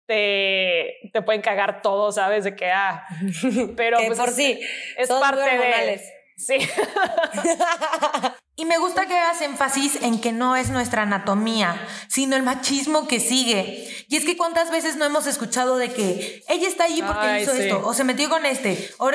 te, 0.05 1.09
te 1.13 1.21
pueden 1.21 1.41
cagar 1.41 1.81
todo, 1.81 2.11
¿sabes? 2.11 2.43
De 2.43 2.53
que, 2.53 2.69
ah, 2.69 3.05
pero 3.77 3.97
pues 4.05 4.19
por 4.19 4.29
sí, 4.31 4.59
es 4.97 5.07
parte 5.07 5.39
de... 5.39 6.01
Sí. 6.35 6.57
Y 8.55 8.65
me 8.65 8.77
gusta 8.77 9.07
que 9.07 9.17
hagas 9.17 9.41
énfasis 9.41 9.97
en 10.03 10.21
que 10.21 10.31
no 10.31 10.55
es 10.55 10.69
nuestra 10.69 11.01
anatomía, 11.01 11.87
sino 12.07 12.35
el 12.35 12.43
machismo 12.43 13.07
que 13.07 13.19
sigue. 13.19 14.05
Y 14.09 14.15
es 14.15 14.25
que 14.25 14.37
cuántas 14.37 14.69
veces 14.69 14.95
no 14.95 15.05
hemos 15.05 15.25
escuchado 15.25 15.77
de 15.77 15.91
que 15.91 16.43
ella 16.47 16.67
está 16.67 16.83
allí 16.83 17.01
porque 17.01 17.41
hizo 17.41 17.51
esto, 17.53 17.81
o 17.83 17.95
se 17.95 18.03
metió 18.03 18.29
con 18.29 18.45
este, 18.45 18.93
o 18.99 19.09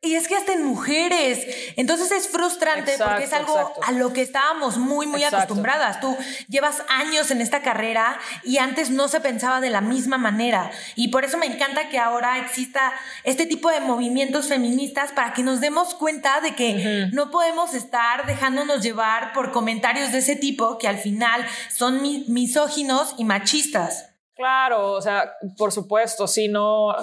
y 0.00 0.14
es 0.14 0.28
que 0.28 0.36
hasta 0.36 0.52
en 0.52 0.64
mujeres. 0.64 1.44
Entonces 1.76 2.12
es 2.12 2.28
frustrante 2.28 2.96
porque 2.98 3.24
es 3.24 3.32
algo 3.32 3.72
a 3.82 3.92
lo 3.92 4.12
que 4.12 4.22
estábamos 4.22 4.78
muy, 4.78 5.06
muy 5.06 5.24
acostumbradas. 5.24 6.00
Tú 6.00 6.16
llevas 6.48 6.82
años 6.88 7.30
en 7.32 7.40
esta 7.40 7.62
carrera 7.62 8.18
y 8.44 8.58
antes 8.58 8.90
no 8.90 9.08
se 9.08 9.20
pensaba 9.20 9.60
de 9.60 9.70
la 9.70 9.80
misma 9.80 10.16
manera. 10.16 10.70
Y 10.94 11.08
por 11.08 11.24
eso 11.24 11.36
me 11.36 11.46
encanta 11.46 11.88
que 11.88 11.98
ahora 11.98 12.38
exista 12.38 12.92
este 13.24 13.46
tipo 13.46 13.70
de 13.70 13.80
movimientos 13.80 14.46
feministas 14.48 15.10
para 15.10 15.32
que 15.32 15.42
nos 15.42 15.60
demos 15.60 15.94
cuenta 15.94 16.40
de 16.40 16.54
que 16.54 17.08
no 17.12 17.30
podemos 17.32 17.74
estar 17.74 18.26
dejándonos 18.26 18.82
llevar 18.82 19.32
por 19.32 19.50
comentarios 19.50 20.12
de 20.12 20.18
ese 20.18 20.36
tipo 20.36 20.78
que 20.78 20.86
al 20.86 20.98
final 20.98 21.44
son 21.74 22.02
misóginos 22.28 23.14
y 23.18 23.24
machistas. 23.24 24.10
Claro, 24.36 24.92
o 24.92 25.02
sea, 25.02 25.32
por 25.56 25.72
supuesto, 25.72 26.28
si 26.28 26.46
no, 26.46 26.94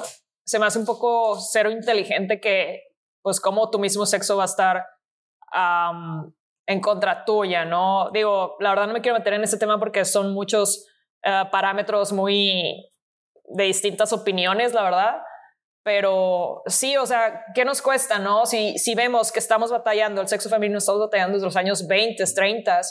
se 0.45 0.59
me 0.59 0.65
hace 0.65 0.79
un 0.79 0.85
poco 0.85 1.39
cero 1.39 1.71
inteligente 1.71 2.39
que, 2.39 2.83
pues, 3.21 3.39
como 3.39 3.69
tu 3.69 3.79
mismo 3.79 4.05
sexo 4.05 4.37
va 4.37 4.43
a 4.43 4.45
estar 4.45 4.85
en 6.67 6.81
contra 6.81 7.23
tuya, 7.25 7.65
¿no? 7.65 8.09
Digo, 8.11 8.57
la 8.59 8.69
verdad 8.69 8.87
no 8.87 8.93
me 8.93 9.01
quiero 9.01 9.17
meter 9.17 9.33
en 9.33 9.43
ese 9.43 9.57
tema 9.57 9.79
porque 9.79 10.03
son 10.03 10.33
muchos 10.33 10.87
eh, 11.23 11.43
parámetros 11.51 12.11
muy 12.11 12.89
de 13.45 13.63
distintas 13.63 14.11
opiniones, 14.13 14.73
la 14.73 14.83
verdad. 14.83 15.15
Pero 15.83 16.63
sí, 16.65 16.97
o 16.97 17.05
sea, 17.05 17.45
¿qué 17.53 17.63
nos 17.63 17.81
cuesta, 17.81 18.17
no? 18.19 18.45
Si, 18.45 18.77
si 18.79 18.95
vemos 18.95 19.31
que 19.31 19.39
estamos 19.39 19.71
batallando, 19.71 20.21
el 20.21 20.27
sexo 20.27 20.49
femenino 20.49 20.79
estamos 20.79 21.01
batallando 21.01 21.33
desde 21.33 21.45
los 21.45 21.55
años 21.55 21.87
20, 21.87 22.23
30 22.33 22.81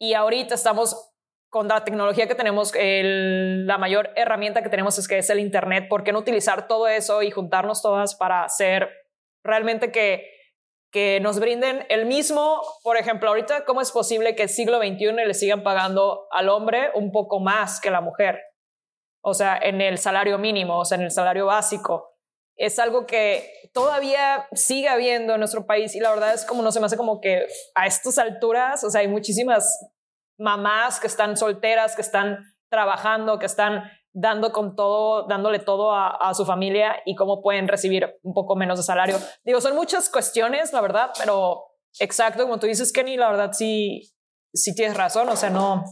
y 0.00 0.14
ahorita 0.14 0.54
estamos 0.54 1.09
con 1.50 1.68
la 1.68 1.84
tecnología 1.84 2.26
que 2.26 2.34
tenemos, 2.34 2.72
la 2.74 3.76
mayor 3.76 4.10
herramienta 4.16 4.62
que 4.62 4.68
tenemos 4.68 4.98
es 4.98 5.06
que 5.06 5.18
es 5.18 5.28
el 5.30 5.40
Internet. 5.40 5.88
¿Por 5.88 6.04
qué 6.04 6.12
no 6.12 6.20
utilizar 6.20 6.68
todo 6.68 6.88
eso 6.88 7.22
y 7.22 7.30
juntarnos 7.30 7.82
todas 7.82 8.14
para 8.14 8.44
hacer 8.44 8.88
realmente 9.44 9.92
que, 9.92 10.30
que 10.90 11.20
nos 11.20 11.38
brinden 11.40 11.84
el 11.88 12.06
mismo, 12.06 12.62
por 12.82 12.96
ejemplo, 12.96 13.28
ahorita, 13.28 13.64
¿cómo 13.64 13.80
es 13.80 13.90
posible 13.92 14.34
que 14.34 14.44
el 14.44 14.48
siglo 14.48 14.78
XXI 14.78 15.12
le 15.12 15.34
sigan 15.34 15.62
pagando 15.62 16.26
al 16.30 16.48
hombre 16.48 16.90
un 16.94 17.12
poco 17.12 17.40
más 17.40 17.80
que 17.80 17.90
la 17.90 18.00
mujer? 18.00 18.40
o 19.22 19.34
sea, 19.34 19.58
en 19.58 19.80
el 19.80 19.98
salario 19.98 20.38
mínimo, 20.38 20.78
o 20.78 20.84
sea, 20.84 20.96
en 20.96 21.04
el 21.04 21.10
salario 21.10 21.46
básico. 21.46 22.16
Es 22.56 22.78
algo 22.78 23.06
que 23.06 23.50
todavía 23.72 24.46
sigue 24.52 24.88
habiendo 24.88 25.34
en 25.34 25.40
nuestro 25.40 25.66
país 25.66 25.94
y 25.94 26.00
la 26.00 26.10
verdad 26.10 26.34
es 26.34 26.44
como 26.44 26.62
no 26.62 26.72
se 26.72 26.80
me 26.80 26.86
hace 26.86 26.96
como 26.96 27.20
que 27.20 27.46
a 27.74 27.86
estas 27.86 28.18
alturas, 28.18 28.84
o 28.84 28.90
sea, 28.90 29.00
hay 29.00 29.08
muchísimas 29.08 29.64
mamás 30.40 30.98
que 30.98 31.06
están 31.06 31.36
solteras, 31.36 31.94
que 31.94 32.02
están 32.02 32.38
trabajando, 32.70 33.38
que 33.38 33.46
están 33.46 33.84
dando 34.12 34.50
con 34.50 34.74
todo, 34.74 35.26
dándole 35.28 35.60
todo 35.60 35.94
a, 35.94 36.32
su 36.34 36.44
familia 36.44 36.96
y 37.04 37.14
cómo 37.14 37.42
pueden 37.42 37.68
recibir 37.68 38.18
un 38.22 38.32
poco 38.32 38.56
menos 38.56 38.78
de 38.78 38.82
salario. 38.82 39.18
Digo, 39.44 39.60
son 39.60 39.76
muchas 39.76 40.08
cuestiones, 40.08 40.72
la 40.72 40.80
verdad, 40.80 41.10
pero 41.18 41.64
exacto, 41.98 42.42
como 42.42 42.58
tú 42.58 42.66
dices, 42.66 42.92
Kenny, 42.92 43.16
la 43.16 43.30
verdad 43.30 43.52
sí, 43.52 44.12
sí 44.52 44.74
tienes 44.74 44.96
razón, 44.96 45.28
o 45.28 45.36
sea, 45.36 45.50
no, 45.50 45.84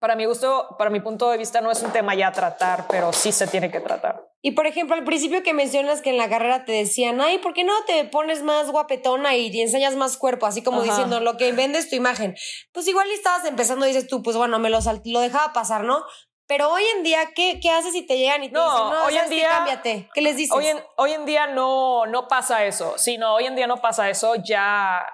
para 0.00 0.16
mi 0.16 0.24
gusto, 0.24 0.74
para 0.78 0.90
mi 0.90 1.00
punto 1.00 1.30
de 1.30 1.38
vista, 1.38 1.60
no 1.60 1.70
es 1.70 1.82
un 1.82 1.92
tema 1.92 2.14
ya 2.14 2.28
a 2.28 2.32
tratar, 2.32 2.86
pero 2.88 3.12
sí 3.12 3.30
se 3.30 3.46
tiene 3.46 3.70
que 3.70 3.80
tratar. 3.80 4.26
Y 4.46 4.52
por 4.52 4.68
ejemplo, 4.68 4.94
al 4.94 5.02
principio 5.02 5.42
que 5.42 5.52
mencionas 5.52 6.02
que 6.02 6.10
en 6.10 6.18
la 6.18 6.28
carrera 6.28 6.64
te 6.64 6.70
decían, 6.70 7.20
ay, 7.20 7.38
¿por 7.38 7.52
qué 7.52 7.64
no 7.64 7.72
te 7.84 8.04
pones 8.04 8.44
más 8.44 8.70
guapetona 8.70 9.34
y 9.34 9.50
te 9.50 9.60
enseñas 9.60 9.96
más 9.96 10.16
cuerpo? 10.16 10.46
Así 10.46 10.62
como 10.62 10.84
diciendo, 10.84 11.18
lo 11.18 11.36
que 11.36 11.50
vendes 11.50 11.90
tu 11.90 11.96
imagen. 11.96 12.36
Pues 12.70 12.86
igual 12.86 13.10
estabas 13.10 13.44
empezando, 13.44 13.86
dices 13.86 14.06
tú, 14.06 14.22
pues 14.22 14.36
bueno, 14.36 14.60
me 14.60 14.70
lo, 14.70 14.78
lo 15.04 15.20
dejaba 15.20 15.52
pasar, 15.52 15.82
¿no? 15.82 16.04
Pero 16.46 16.70
hoy 16.70 16.84
en 16.94 17.02
día, 17.02 17.32
¿qué, 17.34 17.58
qué 17.60 17.70
haces 17.70 17.92
si 17.92 18.06
te 18.06 18.18
llegan 18.18 18.44
y 18.44 18.48
te 18.50 18.54
no, 18.54 18.70
dicen, 18.70 18.90
no, 18.90 19.04
hoy 19.06 19.16
en 19.16 19.30
día, 19.30 19.48
cámbiate? 19.48 20.10
¿Qué 20.14 20.20
les 20.20 20.36
dices? 20.36 20.54
Hoy 20.54 20.68
en, 20.68 20.78
hoy 20.96 21.10
en 21.10 21.26
día 21.26 21.48
no, 21.48 22.06
no 22.06 22.28
pasa 22.28 22.64
eso. 22.66 22.94
Sí, 22.98 23.18
no, 23.18 23.34
hoy 23.34 23.46
en 23.46 23.56
día 23.56 23.66
no 23.66 23.78
pasa 23.82 24.08
eso. 24.08 24.36
Ya, 24.48 25.04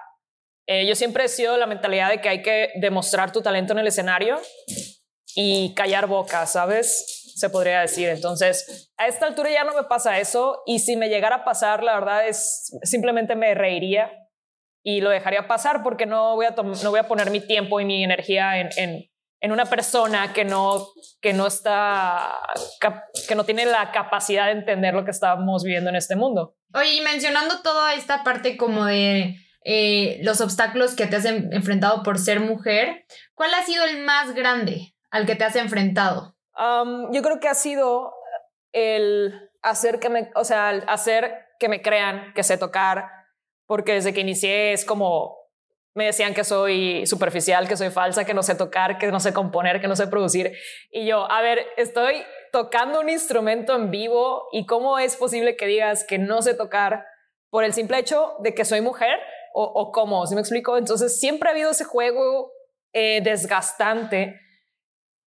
eh, 0.67 0.85
yo 0.85 0.93
siempre 0.93 1.25
he 1.25 1.27
sido 1.27 1.57
la 1.57 1.65
mentalidad 1.65 2.11
de 2.11 2.21
que 2.21 2.29
hay 2.29 2.43
que 2.43 2.69
demostrar 2.75 3.31
tu 3.31 3.41
talento 3.41 3.73
en 3.73 3.79
el 3.79 3.87
escenario 3.87 4.39
y 5.33 5.73
callar 5.73 6.05
boca, 6.05 6.45
¿sabes? 6.45 7.22
Se 7.35 7.49
podría 7.49 7.81
decir. 7.81 8.09
Entonces, 8.09 8.91
a 8.97 9.07
esta 9.07 9.25
altura 9.25 9.49
ya 9.51 9.63
no 9.63 9.73
me 9.73 9.83
pasa 9.83 10.19
eso 10.19 10.61
y 10.65 10.79
si 10.79 10.95
me 10.95 11.09
llegara 11.09 11.37
a 11.37 11.43
pasar, 11.43 11.83
la 11.83 11.95
verdad 11.95 12.27
es 12.27 12.77
simplemente 12.83 13.35
me 13.35 13.53
reiría 13.53 14.11
y 14.83 15.01
lo 15.01 15.09
dejaría 15.09 15.47
pasar 15.47 15.83
porque 15.83 16.05
no 16.05 16.35
voy 16.35 16.45
a, 16.45 16.51
no 16.51 16.89
voy 16.89 16.99
a 16.99 17.07
poner 17.07 17.31
mi 17.31 17.39
tiempo 17.39 17.79
y 17.79 17.85
mi 17.85 18.03
energía 18.03 18.59
en, 18.59 18.69
en, 18.77 19.09
en 19.39 19.51
una 19.51 19.65
persona 19.65 20.33
que 20.33 20.45
no, 20.45 20.87
que 21.21 21.33
no 21.33 21.47
está, 21.47 22.39
que 23.27 23.35
no 23.35 23.45
tiene 23.45 23.65
la 23.65 23.91
capacidad 23.91 24.47
de 24.47 24.53
entender 24.53 24.93
lo 24.93 25.05
que 25.05 25.11
estamos 25.11 25.63
viviendo 25.63 25.89
en 25.89 25.95
este 25.95 26.15
mundo. 26.15 26.55
Oye, 26.73 26.95
y 26.95 27.01
mencionando 27.01 27.61
toda 27.61 27.93
esta 27.93 28.23
parte 28.23 28.57
como 28.57 28.85
de 28.85 29.37
eh, 29.63 30.19
los 30.23 30.41
obstáculos 30.41 30.95
que 30.95 31.07
te 31.07 31.15
has 31.15 31.25
enfrentado 31.25 32.03
por 32.03 32.19
ser 32.19 32.39
mujer, 32.39 33.05
¿cuál 33.33 33.53
ha 33.53 33.63
sido 33.63 33.85
el 33.85 34.03
más 34.03 34.33
grande? 34.33 34.93
al 35.13 35.27
que 35.27 35.35
te 35.35 35.43
has 35.43 35.55
enfrentado? 35.55 36.32
Yo 36.57 37.21
creo 37.21 37.39
que 37.39 37.47
ha 37.47 37.53
sido 37.53 38.13
el 38.71 39.49
hacer 39.61 39.99
que 39.99 40.09
me, 40.09 40.31
o 40.35 40.43
sea, 40.43 40.69
hacer 40.87 41.47
que 41.59 41.69
me 41.69 41.81
crean 41.81 42.33
que 42.33 42.43
sé 42.43 42.57
tocar, 42.57 43.07
porque 43.65 43.93
desde 43.93 44.13
que 44.13 44.21
inicié 44.21 44.73
es 44.73 44.85
como 44.85 45.43
me 45.95 46.05
decían 46.05 46.33
que 46.33 46.43
soy 46.43 47.05
superficial, 47.05 47.67
que 47.67 47.77
soy 47.77 47.91
falsa, 47.91 48.25
que 48.25 48.33
no 48.33 48.41
sé 48.41 48.55
tocar, 48.55 48.97
que 48.97 49.07
no 49.11 49.19
sé 49.19 49.31
componer, 49.31 49.79
que 49.79 49.87
no 49.87 49.95
sé 49.95 50.07
producir. 50.07 50.53
Y 50.91 51.05
yo, 51.05 51.29
a 51.31 51.41
ver, 51.41 51.67
estoy 51.77 52.23
tocando 52.51 52.99
un 52.99 53.09
instrumento 53.09 53.75
en 53.75 53.91
vivo 53.91 54.47
y 54.51 54.65
cómo 54.65 54.97
es 54.97 55.15
posible 55.15 55.55
que 55.55 55.67
digas 55.67 56.03
que 56.03 56.17
no 56.17 56.41
sé 56.41 56.55
tocar 56.55 57.05
por 57.51 57.63
el 57.63 57.73
simple 57.73 57.99
hecho 57.99 58.35
de 58.39 58.55
que 58.55 58.65
soy 58.65 58.81
mujer 58.81 59.19
o, 59.53 59.63
o 59.63 59.91
cómo, 59.91 60.25
¿sí 60.25 60.33
me 60.33 60.41
explico? 60.41 60.77
Entonces 60.77 61.19
siempre 61.19 61.49
ha 61.49 61.51
habido 61.51 61.71
ese 61.71 61.83
juego 61.83 62.51
eh, 62.91 63.21
desgastante 63.23 64.39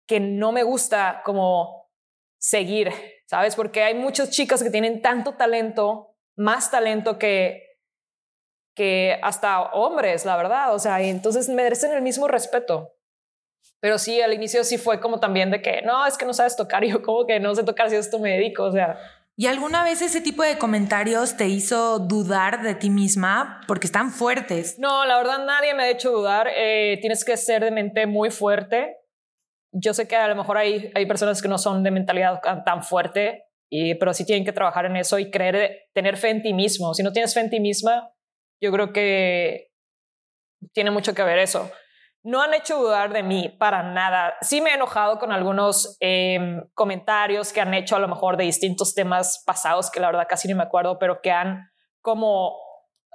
que 0.06 0.20
no 0.20 0.52
me 0.52 0.62
gusta 0.62 1.23
como 1.25 1.90
seguir, 2.38 2.90
¿sabes? 3.26 3.56
Porque 3.56 3.82
hay 3.82 3.94
muchas 3.94 4.30
chicas 4.30 4.62
que 4.62 4.70
tienen 4.70 5.00
tanto 5.00 5.34
talento, 5.34 6.14
más 6.37 6.70
talento 6.70 7.18
que, 7.18 7.78
que 8.75 9.18
hasta 9.23 9.62
hombres, 9.73 10.25
la 10.25 10.37
verdad. 10.37 10.75
O 10.75 10.78
sea, 10.78 11.02
y 11.02 11.08
entonces 11.08 11.49
merecen 11.49 11.92
el 11.92 12.02
mismo 12.02 12.28
respeto. 12.28 12.90
Pero 13.80 13.99
sí, 13.99 14.20
al 14.20 14.32
inicio 14.32 14.64
sí 14.64 14.78
fue 14.78 15.00
como 15.00 15.20
también 15.20 15.50
de 15.50 15.61
que, 15.61 15.82
no, 15.82 16.06
es 16.06 16.16
que 16.16 16.26
no 16.26 16.34
sabes 16.34 16.56
tocar. 16.56 16.84
Y 16.84 16.90
yo 16.90 17.02
como 17.02 17.26
que 17.26 17.40
no 17.40 17.54
sé 17.54 17.64
tocar 17.64 17.90
si 17.90 17.96
esto 17.96 18.18
me 18.18 18.32
dedico, 18.32 18.64
o 18.64 18.73
sea... 18.73 18.99
¿Y 19.37 19.49
alguna 19.49 19.82
vez 19.82 20.00
ese 20.00 20.20
tipo 20.20 20.44
de 20.44 20.58
comentarios 20.58 21.37
te 21.37 21.49
hizo 21.49 21.99
dudar 21.99 22.62
de 22.62 22.76
ti 22.76 22.88
misma? 22.88 23.62
Porque 23.66 23.88
están 23.88 24.12
fuertes. 24.12 24.78
No, 24.78 25.04
la 25.06 25.16
verdad 25.16 25.44
nadie 25.44 25.75
me 25.75 25.82
ha 25.82 25.90
hecho 25.90 26.12
dudar. 26.12 26.49
Eh, 26.54 26.99
tienes 27.00 27.25
que 27.25 27.37
ser 27.37 27.64
de 27.64 27.73
mente 27.73 28.06
muy 28.06 28.30
fuerte 28.30 29.03
yo 29.75 29.93
sé 29.93 30.07
que 30.07 30.16
a 30.16 30.28
lo 30.28 30.37
mejor 30.37 30.57
hay, 30.57 30.90
hay 30.95 31.04
personas 31.07 31.43
que 31.43 31.49
no 31.49 31.59
son 31.59 31.83
de 31.83 31.90
mentalidad 31.90 32.40
tan 32.64 32.83
fuerte, 32.83 33.47
y, 33.69 33.97
pero 33.97 34.14
sí 34.14 34.25
tienen 34.25 34.45
que 34.45 34.52
trabajar 34.52 34.87
en 34.87 34.97
eso 34.97 35.19
y 35.19 35.31
creer, 35.31 35.88
tener 35.93 36.16
fe 36.16 36.31
en 36.31 36.43
ti 36.43 36.52
mismo. 36.54 36.95
Si 36.95 37.02
no 37.02 37.12
tienes 37.12 37.35
fe 37.35 37.40
en 37.40 37.50
ti 37.50 37.59
misma, 37.59 38.09
yo 38.62 38.71
creo 38.71 38.93
que 38.93 39.73
tiene 40.73 40.93
mucho 40.93 41.12
que 41.12 41.25
ver 41.25 41.38
eso. 41.38 41.71
No 42.23 42.40
han 42.40 42.54
hecho 42.54 42.78
dudar 42.78 43.12
de 43.12 43.25
mí 43.25 43.49
para 43.59 43.83
nada. 43.83 44.35
Sí 44.43 44.61
me 44.61 44.71
he 44.71 44.75
enojado 44.75 45.19
con 45.19 45.33
algunos 45.33 45.97
em, 45.99 46.62
comentarios 46.75 47.52
que 47.52 47.61
han 47.61 47.75
hecho 47.75 47.97
a 47.97 47.99
lo 47.99 48.09
mejor 48.09 48.37
de 48.37 48.45
distintos 48.45 48.95
temas 48.95 49.43
pasados, 49.45 49.90
que 49.90 50.00
la 50.00 50.07
verdad 50.07 50.26
casi 50.28 50.47
ni 50.47 50.54
me 50.54 50.62
acuerdo, 50.62 50.99
pero 50.99 51.21
que 51.21 51.33
han 51.33 51.69
como 52.00 52.57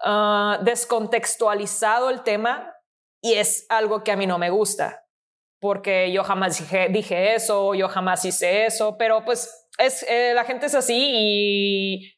ah, 0.03 0.59
descontextualizado 0.61 2.09
el 2.09 2.21
tema 2.23 2.75
y 3.21 3.35
es 3.35 3.65
algo 3.69 4.03
que 4.03 4.11
a 4.11 4.17
mí 4.17 4.27
no 4.27 4.37
me 4.37 4.49
gusta 4.49 5.05
porque 5.59 6.11
yo 6.11 6.23
jamás 6.23 6.57
dije, 6.57 6.87
dije 6.89 7.35
eso, 7.35 7.73
yo 7.75 7.89
jamás 7.89 8.23
hice 8.25 8.65
eso, 8.65 8.97
pero 8.97 9.25
pues 9.25 9.67
es, 9.77 10.03
eh, 10.09 10.33
la 10.33 10.45
gente 10.45 10.65
es 10.65 10.75
así 10.75 10.97
y, 10.97 12.13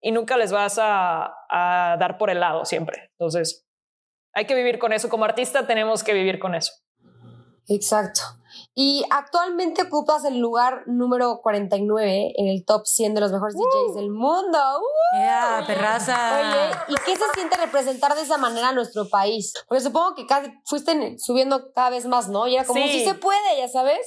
y 0.00 0.12
nunca 0.12 0.36
les 0.36 0.52
vas 0.52 0.78
a, 0.80 1.32
a 1.48 1.96
dar 1.98 2.18
por 2.18 2.30
el 2.30 2.40
lado 2.40 2.64
siempre. 2.64 3.10
Entonces, 3.12 3.66
hay 4.32 4.46
que 4.46 4.54
vivir 4.54 4.78
con 4.78 4.92
eso. 4.92 5.08
Como 5.08 5.24
artista 5.24 5.66
tenemos 5.66 6.02
que 6.02 6.14
vivir 6.14 6.38
con 6.38 6.54
eso. 6.54 6.72
Exacto. 7.68 8.20
Y 8.74 9.04
actualmente 9.10 9.82
ocupas 9.82 10.24
el 10.24 10.38
lugar 10.38 10.84
número 10.86 11.40
49 11.42 12.32
en 12.36 12.48
el 12.48 12.64
top 12.64 12.86
100 12.86 13.14
de 13.14 13.20
los 13.20 13.32
mejores 13.32 13.54
DJs 13.56 13.96
del 13.96 14.10
mundo. 14.10 14.58
¡Uh! 14.78 15.66
perraza! 15.66 16.38
Oye, 16.38 16.94
¿y 16.94 16.94
qué 17.04 17.16
se 17.16 17.24
siente 17.34 17.56
representar 17.56 18.14
de 18.14 18.22
esa 18.22 18.38
manera 18.38 18.68
a 18.68 18.72
nuestro 18.72 19.08
país? 19.08 19.52
Porque 19.66 19.82
supongo 19.82 20.14
que 20.14 20.26
cada, 20.26 20.52
fuiste 20.66 21.16
subiendo 21.18 21.72
cada 21.74 21.90
vez 21.90 22.06
más, 22.06 22.28
¿no? 22.28 22.46
Y 22.46 22.54
era 22.54 22.64
como, 22.64 22.80
sí. 22.80 23.04
se 23.04 23.14
puede, 23.14 23.58
ya 23.58 23.68
sabes. 23.68 24.00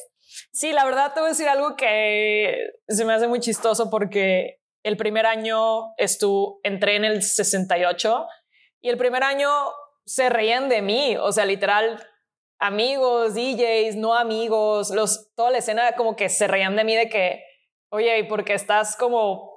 Sí, 0.51 0.71
la 0.71 0.85
verdad 0.85 1.13
te 1.13 1.19
voy 1.19 1.27
a 1.27 1.31
decir 1.31 1.49
algo 1.49 1.75
que 1.75 2.55
se 2.87 3.05
me 3.05 3.13
hace 3.13 3.27
muy 3.27 3.41
chistoso 3.41 3.89
porque 3.89 4.61
el 4.83 4.97
primer 4.97 5.25
año 5.25 5.93
estuve, 5.97 6.59
entré 6.63 6.95
en 6.95 7.05
el 7.05 7.21
68 7.21 8.25
y 8.81 8.89
el 8.89 8.97
primer 8.97 9.23
año 9.23 9.49
se 10.05 10.29
reían 10.29 10.69
de 10.69 10.81
mí, 10.81 11.15
o 11.17 11.31
sea, 11.31 11.45
literal 11.45 12.05
amigos, 12.63 13.35
DJs, 13.35 13.97
no 13.97 14.15
amigos, 14.15 14.89
los, 14.89 15.33
toda 15.35 15.51
la 15.51 15.57
escena 15.57 15.91
como 15.97 16.15
que 16.15 16.29
se 16.29 16.47
reían 16.47 16.77
de 16.77 16.85
mí 16.85 16.95
de 16.95 17.09
que, 17.09 17.43
oye, 17.89 18.19
¿y 18.19 18.23
por 18.23 18.45
qué 18.45 18.53
estás 18.53 18.95
como 18.95 19.51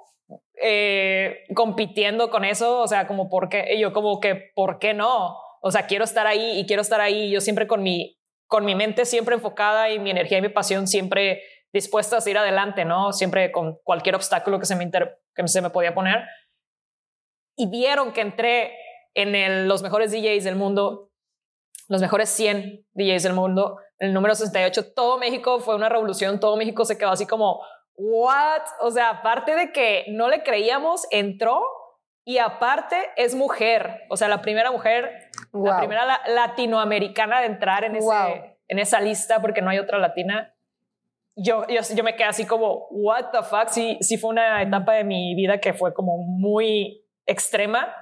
eh, 0.61 1.45
compitiendo 1.55 2.29
con 2.29 2.43
eso? 2.43 2.81
O 2.81 2.87
sea, 2.87 3.07
como 3.07 3.29
por 3.29 3.47
qué, 3.47 3.75
y 3.75 3.79
yo 3.79 3.93
como 3.93 4.19
que, 4.19 4.51
¿por 4.53 4.77
qué 4.77 4.93
no? 4.93 5.37
O 5.61 5.71
sea, 5.71 5.87
quiero 5.87 6.03
estar 6.03 6.27
ahí 6.27 6.59
y 6.59 6.65
quiero 6.65 6.81
estar 6.81 6.99
ahí. 6.99 7.31
Yo 7.31 7.39
siempre 7.39 7.65
con 7.65 7.81
mi, 7.81 8.19
con 8.45 8.65
mi 8.65 8.75
mente 8.75 9.05
siempre 9.05 9.35
enfocada 9.35 9.89
y 9.89 9.99
mi 9.99 10.11
energía 10.11 10.39
y 10.39 10.41
mi 10.41 10.49
pasión 10.49 10.85
siempre 10.85 11.41
dispuesta 11.71 12.17
a 12.17 12.21
seguir 12.21 12.37
adelante, 12.37 12.83
¿no? 12.83 13.13
Siempre 13.13 13.53
con 13.53 13.77
cualquier 13.83 14.15
obstáculo 14.15 14.59
que 14.59 14.65
se 14.65 14.75
me, 14.75 14.89
que 14.91 15.47
se 15.47 15.61
me 15.61 15.69
podía 15.69 15.95
poner. 15.95 16.25
Y 17.55 17.69
vieron 17.69 18.11
que 18.11 18.21
entré 18.21 18.73
en 19.13 19.67
los 19.67 19.81
mejores 19.81 20.11
DJs 20.11 20.43
del 20.43 20.57
mundo 20.57 21.06
los 21.87 22.01
mejores 22.01 22.29
100 22.29 22.85
DJs 22.93 23.23
del 23.23 23.33
mundo, 23.33 23.79
el 23.99 24.13
número 24.13 24.35
68, 24.35 24.93
todo 24.93 25.17
México 25.17 25.59
fue 25.59 25.75
una 25.75 25.89
revolución, 25.89 26.39
todo 26.39 26.57
México 26.57 26.85
se 26.85 26.97
quedó 26.97 27.11
así 27.11 27.25
como, 27.25 27.61
¿what? 27.95 28.61
O 28.81 28.91
sea, 28.91 29.09
aparte 29.09 29.55
de 29.55 29.71
que 29.71 30.05
no 30.09 30.29
le 30.29 30.43
creíamos, 30.43 31.07
entró 31.11 31.61
y 32.23 32.39
aparte 32.39 32.97
es 33.15 33.35
mujer, 33.35 34.01
o 34.09 34.17
sea, 34.17 34.27
la 34.27 34.41
primera 34.41 34.71
mujer, 34.71 35.29
la 35.53 35.77
primera 35.77 36.21
latinoamericana 36.27 37.39
de 37.39 37.47
entrar 37.47 37.85
en, 37.85 37.95
ese, 37.95 38.57
en 38.67 38.79
esa 38.79 38.99
lista, 38.99 39.41
porque 39.41 39.61
no 39.61 39.69
hay 39.69 39.79
otra 39.79 39.97
latina. 39.97 40.53
yo, 41.35 41.65
yo, 41.67 41.81
yo, 41.95 42.03
me 42.03 42.15
quedé 42.15 42.25
así 42.25 42.45
como, 42.45 42.87
what 42.89 43.31
the 43.31 43.43
fuck, 43.43 43.69
sí, 43.69 43.97
sí 44.01 44.17
fue 44.17 44.31
una 44.31 44.61
etapa 44.61 44.93
de 44.93 45.05
mi 45.05 45.35
vida 45.35 45.59
que 45.59 45.73
fue 45.73 45.93
como 45.93 46.17
muy 46.17 47.01
extrema. 47.25 47.95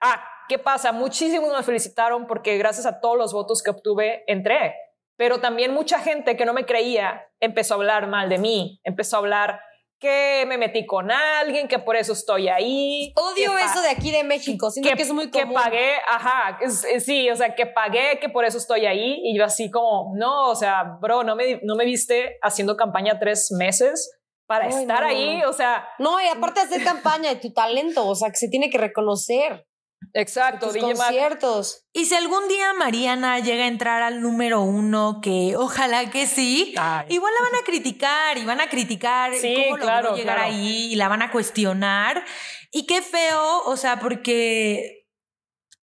Ah, 0.00 0.22
¿qué 0.50 0.58
pasa? 0.58 0.90
Muchísimos 0.90 1.56
me 1.56 1.62
felicitaron 1.62 2.26
porque 2.26 2.58
gracias 2.58 2.84
a 2.84 3.00
todos 3.00 3.16
los 3.16 3.32
votos 3.32 3.62
que 3.62 3.70
obtuve, 3.70 4.24
entré. 4.26 4.74
Pero 5.16 5.38
también 5.38 5.72
mucha 5.72 6.00
gente 6.00 6.36
que 6.36 6.44
no 6.44 6.52
me 6.52 6.66
creía 6.66 7.24
empezó 7.38 7.74
a 7.74 7.76
hablar 7.76 8.08
mal 8.08 8.28
de 8.28 8.38
mí, 8.38 8.80
empezó 8.82 9.16
a 9.16 9.18
hablar 9.20 9.60
que 10.00 10.44
me 10.48 10.58
metí 10.58 10.86
con 10.86 11.12
alguien, 11.12 11.68
que 11.68 11.78
por 11.78 11.94
eso 11.94 12.14
estoy 12.14 12.48
ahí. 12.48 13.12
Odio 13.14 13.56
eso 13.58 13.80
de 13.80 13.90
aquí 13.90 14.10
de 14.10 14.24
México, 14.24 14.70
siento 14.72 14.90
que, 14.96 15.02
es 15.02 15.12
muy 15.12 15.30
común. 15.30 15.48
Que 15.48 15.54
pagué, 15.54 15.92
ajá, 16.08 16.58
sí, 16.98 17.30
o 17.30 17.36
sea, 17.36 17.54
que 17.54 17.66
pagué, 17.66 18.18
que 18.18 18.28
por 18.28 18.44
eso 18.44 18.58
estoy 18.58 18.86
ahí. 18.86 19.20
Y 19.22 19.38
yo 19.38 19.44
así 19.44 19.70
como, 19.70 20.14
no, 20.16 20.48
o 20.48 20.56
sea, 20.56 20.96
bro, 21.00 21.22
no 21.22 21.36
me, 21.36 21.60
no 21.62 21.76
me 21.76 21.84
viste 21.84 22.38
haciendo 22.42 22.76
campaña 22.76 23.20
tres 23.20 23.52
meses 23.52 24.10
para 24.46 24.66
estar 24.66 25.04
ahí, 25.04 25.44
o 25.44 25.52
sea. 25.52 25.86
No, 26.00 26.20
y 26.20 26.26
aparte 26.26 26.58
hacer 26.58 26.82
campaña 26.82 27.28
de 27.28 27.36
tu 27.36 27.52
talento, 27.52 28.04
o 28.08 28.16
sea, 28.16 28.30
que 28.30 28.36
se 28.36 28.48
tiene 28.48 28.68
que 28.68 28.78
reconocer. 28.78 29.69
Exacto, 30.12 30.72
DJ 30.72 30.94
conciertos. 30.94 31.86
Y 31.92 32.06
si 32.06 32.14
algún 32.14 32.48
día 32.48 32.72
Mariana 32.74 33.38
llega 33.38 33.64
a 33.64 33.68
entrar 33.68 34.02
al 34.02 34.20
número 34.22 34.62
uno, 34.62 35.20
que 35.22 35.54
ojalá 35.56 36.10
que 36.10 36.26
sí, 36.26 36.74
igual 37.08 37.32
la 37.38 37.50
van 37.50 37.60
a 37.62 37.64
criticar 37.64 38.38
y 38.38 38.44
van 38.44 38.60
a 38.60 38.68
criticar 38.68 39.32
cómo 39.32 39.76
logró 39.76 40.16
llegar 40.16 40.38
ahí 40.38 40.92
y 40.92 40.96
la 40.96 41.08
van 41.08 41.22
a 41.22 41.30
cuestionar. 41.30 42.24
Y 42.72 42.86
qué 42.86 43.02
feo, 43.02 43.62
o 43.64 43.76
sea, 43.76 43.98
porque 44.00 45.06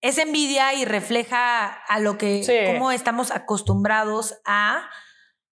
es 0.01 0.17
envidia 0.17 0.73
y 0.73 0.85
refleja 0.85 1.65
a 1.65 1.99
lo 1.99 2.17
que, 2.17 2.71
cómo 2.73 2.91
estamos 2.91 3.31
acostumbrados 3.31 4.39
a 4.45 4.89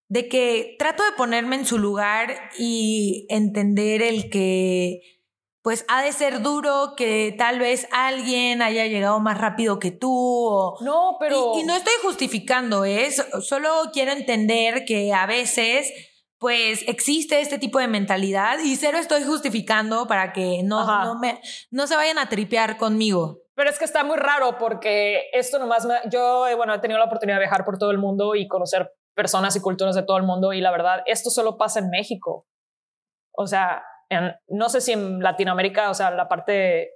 de 0.08 0.30
que 0.30 0.76
trato 0.78 1.04
de 1.04 1.14
ponerme 1.14 1.56
en 1.56 1.66
su 1.66 1.80
lugar 1.80 2.52
y 2.58 3.26
entender 3.30 4.02
el 4.02 4.30
que 4.30 5.15
pues 5.66 5.84
ha 5.88 6.04
de 6.04 6.12
ser 6.12 6.44
duro 6.44 6.94
que 6.96 7.34
tal 7.40 7.58
vez 7.58 7.88
alguien 7.92 8.62
haya 8.62 8.86
llegado 8.86 9.20
más 9.20 9.40
rápido 9.40 9.80
que 9.80 9.90
tú. 9.90 10.14
O, 10.16 10.78
no, 10.82 11.18
pero... 11.20 11.54
Y, 11.58 11.64
no 11.64 11.76
estoy 11.76 11.96
justificando, 12.04 12.86
¿eh? 12.86 13.10
Solo 13.42 13.70
quiero 13.92 14.12
entender 14.12 14.86
que 14.86 15.12
a 15.12 15.26
veces 15.26 15.92
pues 16.38 16.88
existe 16.88 17.42
este 17.42 17.58
tipo 17.58 17.80
de 17.80 17.88
mentalidad 17.88 18.60
y 18.60 18.76
cero 18.76 19.00
estoy 19.00 19.24
justificando 19.24 20.06
para 20.06 20.34
que 20.34 20.62
no, 20.64 20.86
no, 21.04 21.18
me, 21.18 21.42
no 21.72 21.88
se 21.88 21.96
vayan 21.96 22.20
a 22.20 22.30
tripear 22.30 22.78
conmigo. 22.78 23.40
Pero 23.56 23.72
es 23.72 23.80
que 23.80 23.86
está 23.86 24.04
muy 24.04 24.18
raro 24.18 24.60
porque 24.60 25.32
esto 25.34 25.58
nomás, 25.58 25.88
me, 25.88 25.96
yo, 26.12 26.46
bueno, 26.58 26.76
he 26.76 26.80
tenido 26.80 27.00
la 27.00 27.06
oportunidad 27.06 27.38
de 27.38 27.46
viajar 27.46 27.66
por 27.66 27.80
todo 27.80 27.90
el 27.90 27.98
mundo 27.98 28.36
y 28.36 28.48
conocer 28.48 28.92
personas 29.16 29.56
y 29.56 29.62
culturas 29.62 29.96
de 29.96 30.04
todo 30.04 30.18
el 30.18 30.26
mundo 30.26 30.54
y 30.54 30.62
la 30.62 30.70
verdad, 30.70 31.02
esto 31.08 31.32
solo 31.32 31.58
pasa 31.58 31.80
en 31.80 31.90
México. 31.90 32.46
O 33.32 33.48
sea, 33.48 33.84
no 34.48 34.70
sé 34.70 34.82
si 34.82 34.94
en 34.94 35.20
Latinoamérica, 35.20 35.90
o 35.90 35.94
sea, 35.94 36.12
la 36.12 36.28
parte 36.28 36.92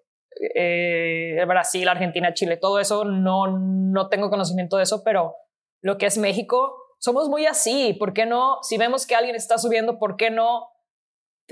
eh, 0.56 1.44
Brasil, 1.48 1.88
Argentina, 1.88 2.34
Chile, 2.34 2.58
todo 2.58 2.80
eso, 2.80 3.06
no, 3.06 3.48
no 3.48 4.10
tengo 4.10 4.30
conocimiento 4.30 4.78
de 4.78 4.84
eso, 4.84 5.04
pero 5.04 5.36
lo 5.82 5.98
que 5.98 6.06
es 6.06 6.18
México, 6.18 6.76
somos 7.00 7.30
muy 7.30 7.46
así. 7.46 7.96
¿Por 7.98 8.14
qué 8.14 8.26
no? 8.26 8.60
Si 8.62 8.78
vemos 8.78 9.08
que 9.08 9.16
alguien 9.16 9.36
está 9.36 9.58
subiendo, 9.58 9.98
¿por 9.98 10.18
qué 10.18 10.30
no 10.30 10.70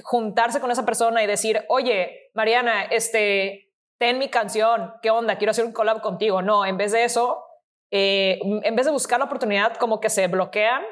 juntarse 0.03 0.59
con 0.59 0.71
esa 0.71 0.85
persona 0.85 1.23
y 1.23 1.27
decir, 1.27 1.65
oye, 1.69 2.29
Mariana, 2.33 2.83
este, 2.83 3.73
ten 3.97 4.19
mi 4.19 4.29
canción, 4.29 4.93
¿qué 5.01 5.09
onda? 5.09 5.37
Quiero 5.37 5.51
hacer 5.51 5.65
un 5.65 5.71
collab 5.71 6.01
contigo. 6.01 6.41
No, 6.41 6.65
en 6.65 6.77
vez 6.77 6.91
de 6.91 7.03
eso, 7.03 7.43
eh, 7.91 8.39
en 8.41 8.75
vez 8.75 8.85
de 8.85 8.91
buscar 8.91 9.19
la 9.19 9.25
oportunidad, 9.25 9.75
como 9.77 9.99
que 9.99 10.09
se 10.09 10.27
bloquean 10.27 10.83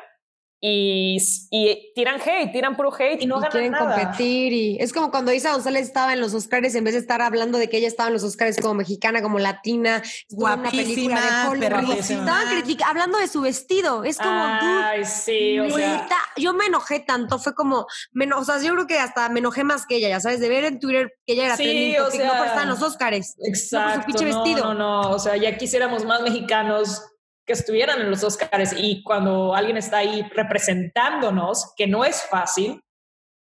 y, 0.62 1.18
y, 1.52 1.92
tiran 1.94 2.20
hate, 2.20 2.52
tiran 2.52 2.76
puro 2.76 2.94
hate 2.94 3.22
y 3.22 3.26
no 3.26 3.36
ganan 3.36 3.52
quieren 3.52 3.74
competir 3.74 4.54
y 4.54 4.78
es 4.80 4.94
como 4.94 5.12
cuando 5.12 5.34
Isa 5.34 5.52
González 5.52 5.86
estaba 5.86 6.14
en 6.14 6.22
los 6.22 6.34
Oscars 6.34 6.74
en 6.76 6.84
vez 6.84 6.94
de 6.94 7.02
estar 7.02 7.22
hablando 7.22 7.58
de 7.58 7.70
que 7.70 7.78
ella 7.78 7.88
estaba 7.88 8.08
en 8.08 8.14
los 8.14 8.24
Oscars 8.24 8.58
como 8.62 8.76
mexicana, 8.76 9.22
como 9.22 9.38
latina, 9.38 10.02
guapísima, 10.30 11.20
Estaban 11.46 12.82
hablando 12.86 13.18
de 13.20 13.28
su 13.28 13.42
vestido, 13.42 14.04
es 14.04 14.18
como 14.18 14.44
Ay, 14.44 15.06
sí, 15.06 15.60
o 15.60 15.70
sea. 15.70 16.08
yo 16.38 16.54
me 16.54 16.66
enojé 16.66 17.00
tanto, 17.00 17.38
fue 17.38 17.54
como, 17.54 17.86
o 18.38 18.44
sea, 18.44 18.60
yo 18.62 18.74
creo 18.74 18.88
que 18.88 18.98
hasta 18.98 19.30
me 19.30 19.40
enojé 19.40 19.64
más 19.64 19.86
que 19.86 19.98
ella, 19.98 20.10
ya 20.10 20.20
sabes, 20.20 20.40
de 20.40 20.50
ver 20.50 20.64
en 20.64 20.80
Twitter 20.80 21.14
que 21.26 21.34
ella 21.34 21.46
era 21.46 21.58
sí, 21.58 21.96
o 21.98 22.10
sea, 22.10 22.28
no 22.28 22.38
por 22.38 22.48
estar 22.48 22.64
en 22.64 22.70
los 22.70 22.82
Oscars, 22.82 23.36
exacto, 23.46 23.98
no 23.98 24.02
su 24.02 24.06
pinche 24.06 24.26
vestido. 24.26 24.64
No, 24.64 24.74
no, 24.74 25.12
o 25.12 25.20
sea, 25.20 25.36
ya 25.36 25.58
quisiéramos 25.58 26.06
más 26.06 26.22
mexicanos 26.22 27.04
que 27.46 27.54
estuvieran 27.54 28.02
en 28.02 28.10
los 28.10 28.24
Oscars 28.24 28.74
y 28.78 29.04
cuando 29.04 29.56
alguien 29.56 29.78
está 29.78 29.98
ahí 29.98 30.24
representándonos, 30.34 31.74
que 31.76 31.88
no 31.88 32.04
es 32.04 32.24
fácil 32.24 32.82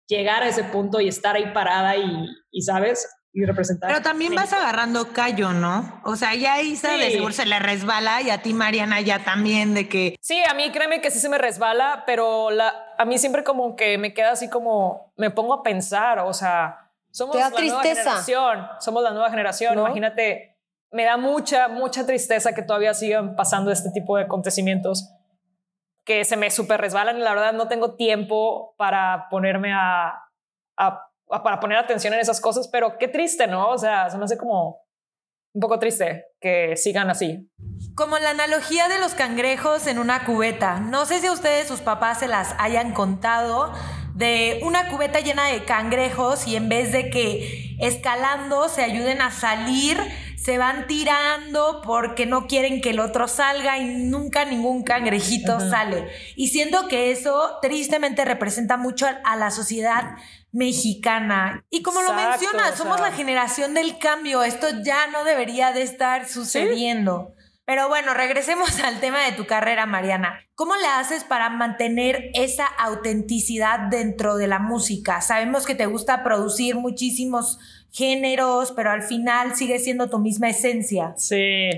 llegar 0.08 0.44
a 0.44 0.50
ese 0.50 0.66
punto 0.66 1.00
y 1.00 1.08
estar 1.08 1.36
ahí 1.36 1.54
parada 1.54 1.96
y, 1.96 2.28
y 2.52 2.62
¿sabes? 2.62 3.10
Y 3.32 3.46
representar. 3.46 3.90
Pero 3.90 4.04
también 4.04 4.36
vas 4.36 4.54
agarrando 4.54 5.12
callo, 5.12 5.54
¿no? 5.54 6.02
O 6.04 6.16
sea, 6.16 6.36
ya 6.36 6.62
Isa 6.62 6.98
de 6.98 7.12
seguro 7.12 7.34
se 7.34 7.48
le 7.48 7.58
resbala 7.58 8.22
y 8.22 8.30
a 8.30 8.44
ti, 8.44 8.54
Mariana, 8.54 9.02
ya 9.02 9.24
también 9.24 9.74
de 9.74 9.90
que... 9.90 10.16
Sí, 10.22 10.40
a 10.48 10.54
mí 10.54 10.72
créeme 10.72 11.02
que 11.02 11.10
sí 11.10 11.20
se 11.20 11.30
me 11.30 11.40
resbala, 11.40 12.04
pero 12.06 12.52
la, 12.52 12.94
a 12.98 13.06
mí 13.06 13.18
siempre 13.18 13.44
como 13.44 13.76
que 13.76 13.98
me 13.98 14.14
queda 14.14 14.32
así 14.32 14.50
como, 14.50 15.14
me 15.18 15.32
pongo 15.32 15.56
a 15.56 15.64
pensar, 15.64 16.20
o 16.20 16.34
sea, 16.34 16.92
somos 17.10 17.36
la 17.36 17.50
nueva 17.50 17.82
generación, 17.82 18.68
somos 18.80 19.02
la 19.02 19.12
nueva 19.12 19.30
generación, 19.32 19.80
imagínate 19.80 20.53
me 20.94 21.04
da 21.04 21.18
mucha, 21.18 21.68
mucha 21.68 22.06
tristeza 22.06 22.54
que 22.54 22.62
todavía 22.62 22.94
sigan 22.94 23.36
pasando 23.36 23.72
este 23.72 23.92
tipo 23.92 24.16
de 24.16 24.24
acontecimientos 24.24 25.10
que 26.06 26.26
se 26.26 26.38
me 26.38 26.52
súper 26.52 26.82
resbalan 26.82 27.24
la 27.24 27.34
verdad 27.34 27.54
no 27.54 27.68
tengo 27.68 27.96
tiempo 27.96 28.76
para 28.78 29.28
ponerme 29.30 29.74
a, 29.74 30.20
para 31.28 31.60
poner 31.60 31.78
atención 31.78 32.14
en 32.14 32.20
esas 32.20 32.42
cosas, 32.42 32.68
pero 32.68 32.98
qué 32.98 33.08
triste, 33.08 33.48
¿no? 33.48 33.70
O 33.70 33.78
sea, 33.78 34.10
se 34.10 34.18
me 34.18 34.26
hace 34.26 34.38
como 34.38 34.82
un 35.54 35.62
poco 35.62 35.80
triste 35.80 36.26
que 36.40 36.76
sigan 36.76 37.10
así. 37.10 37.50
Como 37.96 38.18
la 38.18 38.32
analogía 38.32 38.88
de 38.90 39.00
los 39.00 39.14
cangrejos 39.14 39.88
en 39.88 40.00
una 40.00 40.26
cubeta. 40.26 40.80
No 40.80 41.06
sé 41.06 41.20
si 41.20 41.28
a 41.28 41.32
ustedes, 41.32 41.68
sus 41.68 41.82
papás, 41.82 42.20
se 42.20 42.28
las 42.28 42.56
hayan 42.60 42.94
contado 42.94 43.72
de 44.16 44.60
una 44.64 44.90
cubeta 44.90 45.20
llena 45.20 45.48
de 45.48 45.64
cangrejos 45.64 46.48
y 46.48 46.56
en 46.56 46.70
vez 46.70 46.92
de 46.92 47.10
que 47.10 47.76
escalando 47.80 48.70
se 48.70 48.84
ayuden 48.84 49.22
a 49.22 49.32
salir, 49.32 49.98
se 50.44 50.58
van 50.58 50.88
tirando 50.88 51.82
porque 51.86 52.26
no 52.26 52.48
quieren 52.48 52.82
que 52.82 52.90
el 52.90 53.00
otro 53.00 53.30
salga 53.30 53.78
y 53.78 53.86
nunca 53.86 54.44
ningún 54.44 54.84
cangrejito 54.84 55.60
sale. 55.60 56.12
Y 56.36 56.50
siento 56.50 56.90
que 56.90 57.12
eso 57.12 57.60
tristemente 57.62 58.26
representa 58.26 58.76
mucho 58.76 59.08
a 59.24 59.36
la 59.38 59.52
sociedad 59.52 60.16
mexicana. 60.52 61.66
Y 61.70 61.82
como 61.82 62.02
lo 62.02 62.14
mencionas, 62.14 62.78
somos 62.78 63.00
la 63.00 63.12
generación 63.12 63.74
del 63.74 63.98
cambio. 64.00 64.44
Esto 64.44 64.68
ya 64.84 65.08
no 65.08 65.24
debería 65.24 65.72
de 65.72 65.84
estar 65.84 66.28
sucediendo. 66.28 67.34
Pero 67.66 67.88
bueno, 67.88 68.14
regresemos 68.14 68.82
al 68.82 69.00
tema 69.00 69.24
de 69.24 69.32
tu 69.32 69.46
carrera, 69.46 69.86
Mariana. 69.86 70.42
¿Cómo 70.56 70.76
le 70.76 70.88
haces 70.88 71.24
para 71.24 71.50
mantener 71.50 72.32
esa 72.34 72.66
autenticidad 72.66 73.80
dentro 73.90 74.36
de 74.36 74.48
la 74.48 74.60
música? 74.60 75.22
Sabemos 75.22 75.66
que 75.66 75.74
te 75.74 75.86
gusta 75.86 76.24
producir 76.24 76.76
muchísimos 76.76 77.60
géneros, 77.94 78.72
pero 78.72 78.92
al 78.92 79.04
final 79.04 79.56
sigue 79.56 79.80
siendo 79.80 80.10
tu 80.10 80.20
misma 80.20 80.50
esencia. 80.50 81.14
Sí, 81.16 81.70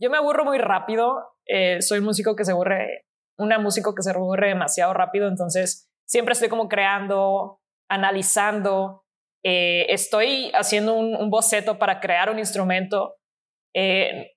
yo 0.00 0.10
me 0.10 0.16
aburro 0.16 0.44
muy 0.44 0.58
rápido, 0.58 1.36
eh, 1.46 1.80
soy 1.80 2.00
un 2.00 2.06
músico 2.06 2.34
que 2.34 2.44
se 2.44 2.52
aburre, 2.52 3.06
una 3.38 3.58
músico 3.58 3.94
que 3.94 4.02
se 4.02 4.10
aburre 4.10 4.48
demasiado 4.48 4.92
rápido, 4.92 5.28
entonces 5.28 5.88
siempre 6.06 6.32
estoy 6.32 6.48
como 6.48 6.68
creando, 6.68 7.60
analizando, 7.88 9.04
eh, 9.44 9.86
estoy 9.90 10.50
haciendo 10.54 10.94
un, 10.94 11.30
boceto 11.30 11.78
para 11.78 12.00
crear 12.00 12.30
un 12.30 12.38
instrumento. 12.38 13.16
Eh, 13.74 14.32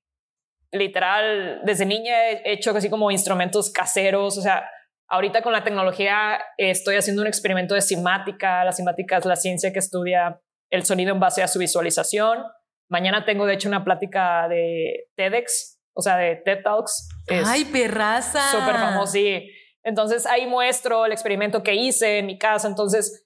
literal, 0.72 1.62
desde 1.64 1.86
niña 1.86 2.30
he 2.30 2.54
hecho 2.54 2.72
así 2.72 2.90
como 2.90 3.10
instrumentos 3.10 3.72
caseros, 3.72 4.38
o 4.38 4.42
sea, 4.42 4.70
ahorita 5.10 5.42
con 5.42 5.54
la 5.54 5.64
tecnología 5.64 6.40
estoy 6.58 6.98
haciendo 6.98 7.22
un 7.22 7.28
experimento 7.28 7.74
de 7.74 7.82
simática, 7.82 8.64
la 8.66 8.74
simática 8.74 9.18
es 9.18 9.26
la 9.26 9.38
ciencia 9.38 9.72
que 9.72 9.80
estudia 9.80 10.42
el 10.70 10.86
sonido 10.86 11.14
en 11.14 11.20
base 11.20 11.44
a 11.44 11.48
su 11.48 11.60
visualización. 11.60 12.44
Mañana 12.90 13.26
tengo, 13.26 13.46
de 13.46 13.54
hecho, 13.54 13.68
una 13.68 13.84
plática 13.84 14.48
de 14.48 15.10
TEDx, 15.16 15.80
o 15.94 16.02
sea, 16.02 16.18
de 16.18 16.38
TED 16.38 16.64
Talks. 16.64 17.10
¡Ay, 17.46 17.66
perraza! 17.66 18.52
Súper 18.52 18.76
famoso, 18.76 19.14
sí. 19.14 19.50
Entonces 19.84 20.26
ahí 20.26 20.48
muestro 20.48 21.06
el 21.06 21.12
experimento 21.12 21.64
que 21.64 21.76
hice 21.76 22.20
en 22.20 22.26
mi 22.26 22.38
casa. 22.38 22.68
Entonces, 22.68 23.26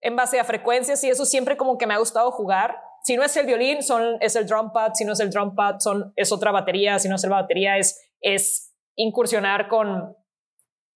en 0.00 0.16
base 0.16 0.38
a 0.38 0.44
frecuencias 0.44 1.02
y 1.04 1.08
eso 1.08 1.24
siempre 1.24 1.56
como 1.56 1.78
que 1.78 1.86
me 1.86 1.94
ha 1.94 1.98
gustado 1.98 2.30
jugar. 2.30 2.76
Si 3.04 3.16
no 3.16 3.22
es 3.22 3.36
el 3.36 3.46
violín, 3.46 3.82
son, 3.82 4.16
es 4.20 4.34
el 4.36 4.46
drum 4.46 4.72
pad. 4.72 4.92
Si 4.94 5.04
no 5.04 5.12
es 5.12 5.20
el 5.20 5.30
drum 5.30 5.54
pad, 5.54 5.76
son, 5.78 6.12
es 6.16 6.32
otra 6.32 6.50
batería. 6.50 6.98
Si 6.98 7.08
no 7.08 7.16
es 7.16 7.22
la 7.22 7.36
batería, 7.36 7.78
es, 7.78 8.10
es 8.20 8.74
incursionar 8.96 9.68
con, 9.68 10.16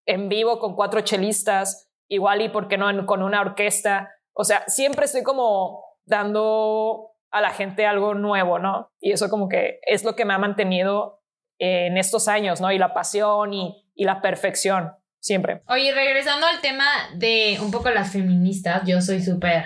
en 0.06 0.28
vivo 0.28 0.58
con 0.58 0.74
cuatro 0.74 1.00
chelistas. 1.00 1.90
Igual 2.08 2.42
y, 2.42 2.48
¿por 2.48 2.68
qué 2.68 2.76
no, 2.76 3.06
con 3.06 3.22
una 3.22 3.40
orquesta? 3.40 4.10
O 4.40 4.44
sea, 4.44 4.62
siempre 4.68 5.06
estoy 5.06 5.24
como 5.24 5.82
dando 6.06 7.10
a 7.32 7.40
la 7.40 7.50
gente 7.50 7.86
algo 7.86 8.14
nuevo, 8.14 8.60
¿no? 8.60 8.92
Y 9.00 9.10
eso 9.10 9.28
como 9.28 9.48
que 9.48 9.80
es 9.84 10.04
lo 10.04 10.14
que 10.14 10.24
me 10.24 10.32
ha 10.32 10.38
mantenido 10.38 11.24
en 11.58 11.98
estos 11.98 12.28
años, 12.28 12.60
¿no? 12.60 12.70
Y 12.70 12.78
la 12.78 12.94
pasión 12.94 13.52
y, 13.52 13.84
la 13.96 14.22
perfección. 14.22 14.92
siempre. 15.18 15.62
Oye, 15.66 15.92
regresando 15.92 16.46
al 16.46 16.60
tema 16.60 16.86
de 17.16 17.58
un 17.60 17.72
poco 17.72 17.90
las 17.90 18.12
feministas, 18.12 18.82
yo 18.86 19.00
soy 19.00 19.20
súper, 19.20 19.64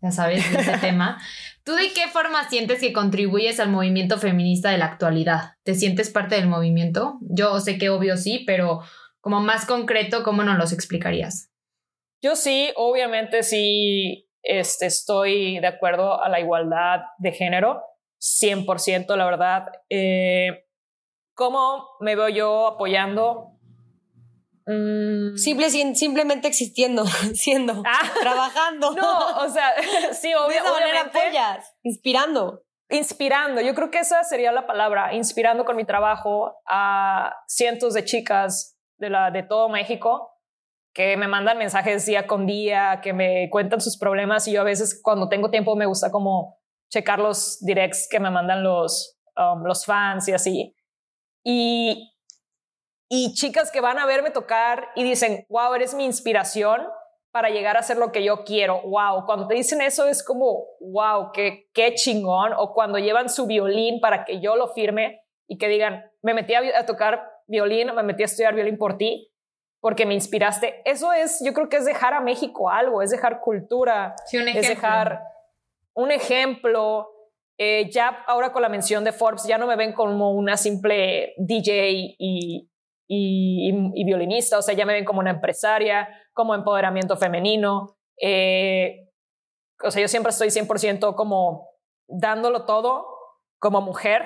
ya 0.00 0.12
sabes, 0.12 0.48
de 0.52 0.60
ese 0.60 0.78
tema. 0.80 1.20
¿Tú 1.64 1.74
de 1.74 1.92
qué 1.92 2.06
forma 2.06 2.48
sientes 2.48 2.78
que 2.78 2.92
contribuyes 2.92 3.58
al 3.58 3.70
movimiento 3.70 4.18
feminista 4.18 4.70
de 4.70 4.78
la 4.78 4.86
actualidad? 4.86 5.56
¿Te 5.64 5.74
sientes 5.74 6.10
parte 6.10 6.36
del 6.36 6.46
movimiento? 6.46 7.18
Yo 7.22 7.58
sé 7.58 7.76
que 7.76 7.90
obvio 7.90 8.16
sí, 8.16 8.44
pero 8.46 8.82
como 9.20 9.40
más 9.40 9.66
concreto, 9.66 10.22
¿cómo 10.22 10.44
nos 10.44 10.58
los 10.58 10.72
explicarías? 10.72 11.51
Yo 12.22 12.36
sí, 12.36 12.72
obviamente 12.76 13.42
sí 13.42 14.28
este, 14.42 14.86
estoy 14.86 15.58
de 15.58 15.66
acuerdo 15.66 16.22
a 16.22 16.28
la 16.28 16.38
igualdad 16.38 17.00
de 17.18 17.32
género, 17.32 17.82
100%, 18.20 19.16
la 19.16 19.24
verdad. 19.24 19.66
Eh, 19.90 20.64
¿Cómo 21.34 21.88
me 22.00 22.14
veo 22.14 22.28
yo 22.28 22.66
apoyando? 22.68 23.58
Mm. 24.66 25.36
Simple, 25.36 25.70
simplemente 25.70 26.46
existiendo, 26.46 27.04
siendo, 27.34 27.82
ah. 27.84 28.12
trabajando. 28.20 28.92
No, 28.96 29.38
o 29.38 29.48
sea, 29.48 29.72
sí, 30.12 30.32
obviamente. 30.34 31.18
apoyas, 31.18 31.74
inspirando. 31.82 32.62
Inspirando, 32.88 33.62
yo 33.62 33.74
creo 33.74 33.90
que 33.90 34.00
esa 34.00 34.22
sería 34.22 34.52
la 34.52 34.66
palabra, 34.66 35.14
inspirando 35.14 35.64
con 35.64 35.76
mi 35.76 35.84
trabajo 35.84 36.54
a 36.68 37.34
cientos 37.48 37.94
de 37.94 38.04
chicas 38.04 38.78
de, 38.98 39.08
la, 39.08 39.30
de 39.30 39.42
todo 39.42 39.70
México 39.70 40.31
que 40.94 41.16
me 41.16 41.28
mandan 41.28 41.58
mensajes 41.58 42.04
día 42.06 42.26
con 42.26 42.46
día, 42.46 43.00
que 43.02 43.12
me 43.12 43.48
cuentan 43.50 43.80
sus 43.80 43.98
problemas 43.98 44.46
y 44.46 44.52
yo 44.52 44.60
a 44.60 44.64
veces 44.64 45.00
cuando 45.02 45.28
tengo 45.28 45.50
tiempo 45.50 45.74
me 45.74 45.86
gusta 45.86 46.10
como 46.10 46.58
checar 46.90 47.18
los 47.18 47.58
directs 47.60 48.06
que 48.10 48.20
me 48.20 48.30
mandan 48.30 48.62
los, 48.62 49.18
um, 49.36 49.64
los 49.64 49.86
fans 49.86 50.28
y 50.28 50.32
así. 50.32 50.76
Y, 51.42 52.14
y 53.08 53.32
chicas 53.34 53.70
que 53.72 53.80
van 53.80 53.98
a 53.98 54.06
verme 54.06 54.30
tocar 54.30 54.88
y 54.94 55.02
dicen, 55.02 55.46
wow, 55.48 55.72
eres 55.74 55.94
mi 55.94 56.04
inspiración 56.04 56.86
para 57.30 57.48
llegar 57.48 57.76
a 57.76 57.80
hacer 57.80 57.96
lo 57.96 58.12
que 58.12 58.22
yo 58.22 58.44
quiero. 58.44 58.82
Wow, 58.82 59.24
cuando 59.24 59.48
te 59.48 59.54
dicen 59.54 59.80
eso 59.80 60.06
es 60.06 60.22
como, 60.22 60.66
wow, 60.80 61.32
qué, 61.32 61.70
qué 61.72 61.94
chingón. 61.94 62.52
O 62.58 62.74
cuando 62.74 62.98
llevan 62.98 63.30
su 63.30 63.46
violín 63.46 64.00
para 64.00 64.26
que 64.26 64.40
yo 64.40 64.56
lo 64.56 64.68
firme 64.68 65.22
y 65.48 65.56
que 65.56 65.68
digan, 65.68 66.04
me 66.20 66.34
metí 66.34 66.54
a 66.54 66.84
tocar 66.84 67.26
violín, 67.46 67.94
me 67.94 68.02
metí 68.02 68.22
a 68.22 68.26
estudiar 68.26 68.54
violín 68.54 68.76
por 68.76 68.98
ti 68.98 69.31
porque 69.82 70.06
me 70.06 70.14
inspiraste. 70.14 70.80
Eso 70.84 71.12
es, 71.12 71.42
yo 71.44 71.52
creo 71.52 71.68
que 71.68 71.76
es 71.76 71.84
dejar 71.84 72.14
a 72.14 72.20
México 72.20 72.70
algo, 72.70 73.02
es 73.02 73.10
dejar 73.10 73.40
cultura, 73.40 74.14
es 74.32 74.68
dejar 74.68 75.24
un 75.92 76.12
ejemplo. 76.12 77.08
Eh, 77.58 77.90
ya 77.90 78.24
ahora 78.28 78.52
con 78.52 78.62
la 78.62 78.68
mención 78.68 79.02
de 79.02 79.12
Forbes, 79.12 79.44
ya 79.44 79.58
no 79.58 79.66
me 79.66 79.74
ven 79.74 79.92
como 79.92 80.30
una 80.30 80.56
simple 80.56 81.34
DJ 81.36 81.90
y, 82.16 82.70
y, 83.08 84.04
violinista, 84.04 84.56
o 84.56 84.62
sea, 84.62 84.74
ya 84.74 84.86
me 84.86 84.94
ven 84.94 85.04
como 85.04 85.18
una 85.18 85.30
empresaria, 85.30 86.08
como 86.32 86.54
empoderamiento 86.54 87.16
femenino. 87.16 87.96
Eh, 88.20 89.08
o 89.82 89.90
sea, 89.90 90.00
yo 90.00 90.08
siempre 90.08 90.30
estoy 90.30 90.48
100% 90.48 91.16
como 91.16 91.70
dándolo 92.06 92.66
todo 92.66 93.06
como 93.58 93.80
mujer 93.80 94.22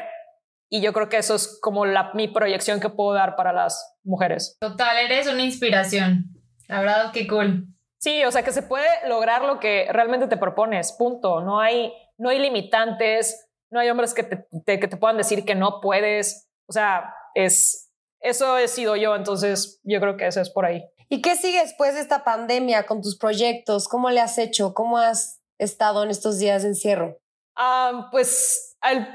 y 0.69 0.81
yo 0.81 0.93
creo 0.93 1.09
que 1.09 1.19
eso 1.19 1.35
es 1.35 1.59
como 1.61 1.87
la, 1.87 2.11
mi 2.15 2.29
proyección 2.29 2.81
que 2.81 2.89
puedo 2.89 3.13
dar 3.13 3.37
para 3.37 3.53
las 3.53 3.97
mujeres. 4.03 4.57
Total, 4.61 4.97
eres 4.99 5.29
una 5.29 5.43
inspiración. 5.43 6.25
La 6.69 6.81
verdad, 6.81 7.13
qué 7.13 7.27
cool. 7.27 7.69
Sí, 7.99 8.25
o 8.25 8.31
sea 8.31 8.43
que 8.43 8.53
se 8.53 8.63
puede 8.63 8.87
lograr 9.09 9.45
lo 9.45 9.59
que 9.59 9.89
realmente 9.91 10.27
te 10.27 10.37
propones, 10.37 10.93
punto. 10.93 11.41
No 11.41 11.61
hay, 11.61 11.93
no 12.19 12.29
hay 12.29 12.39
limitantes, 12.39 13.49
no 13.71 13.81
hay 13.81 13.89
hombres 13.91 14.15
que 14.15 14.25
te, 14.25 14.81
que 14.81 14.89
te 14.89 14.97
puedan 14.97 15.17
decir 15.17 15.45
que 15.45 15.55
no 15.55 15.81
puedes. 15.81 16.49
O 16.69 16.73
sea, 16.73 17.15
es, 17.35 17.93
eso 18.21 18.59
he 18.59 18.69
sido 18.69 18.97
yo, 18.97 19.15
entonces 19.15 19.81
yo 19.85 20.01
creo 20.01 20.17
que 20.17 20.27
eso 20.27 20.41
es 20.41 20.51
por 20.51 20.67
ahí. 20.67 20.85
¿Y 21.09 21.23
qué 21.23 21.37
sigue 21.37 21.61
después 21.61 21.95
de 21.95 22.01
esta 22.01 22.25
pandemia 22.25 22.85
con 22.85 23.01
tus 23.01 23.17
proyectos? 23.17 23.87
¿Cómo 23.87 24.11
le 24.11 24.21
has 24.21 24.39
hecho? 24.39 24.75
¿Cómo 24.75 24.99
has 24.99 25.41
estado 25.59 26.03
en 26.03 26.11
estos 26.11 26.39
días 26.39 26.63
de 26.63 26.71
encierro? 26.71 27.19
Ah, 27.55 28.09
pues 28.11 28.77
al 28.81 29.09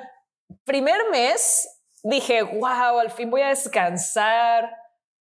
primer 0.65 0.97
mes 1.11 1.67
dije, 2.03 2.43
wow, 2.43 2.99
al 2.99 3.11
fin 3.11 3.29
voy 3.29 3.41
a 3.41 3.49
descansar. 3.49 4.69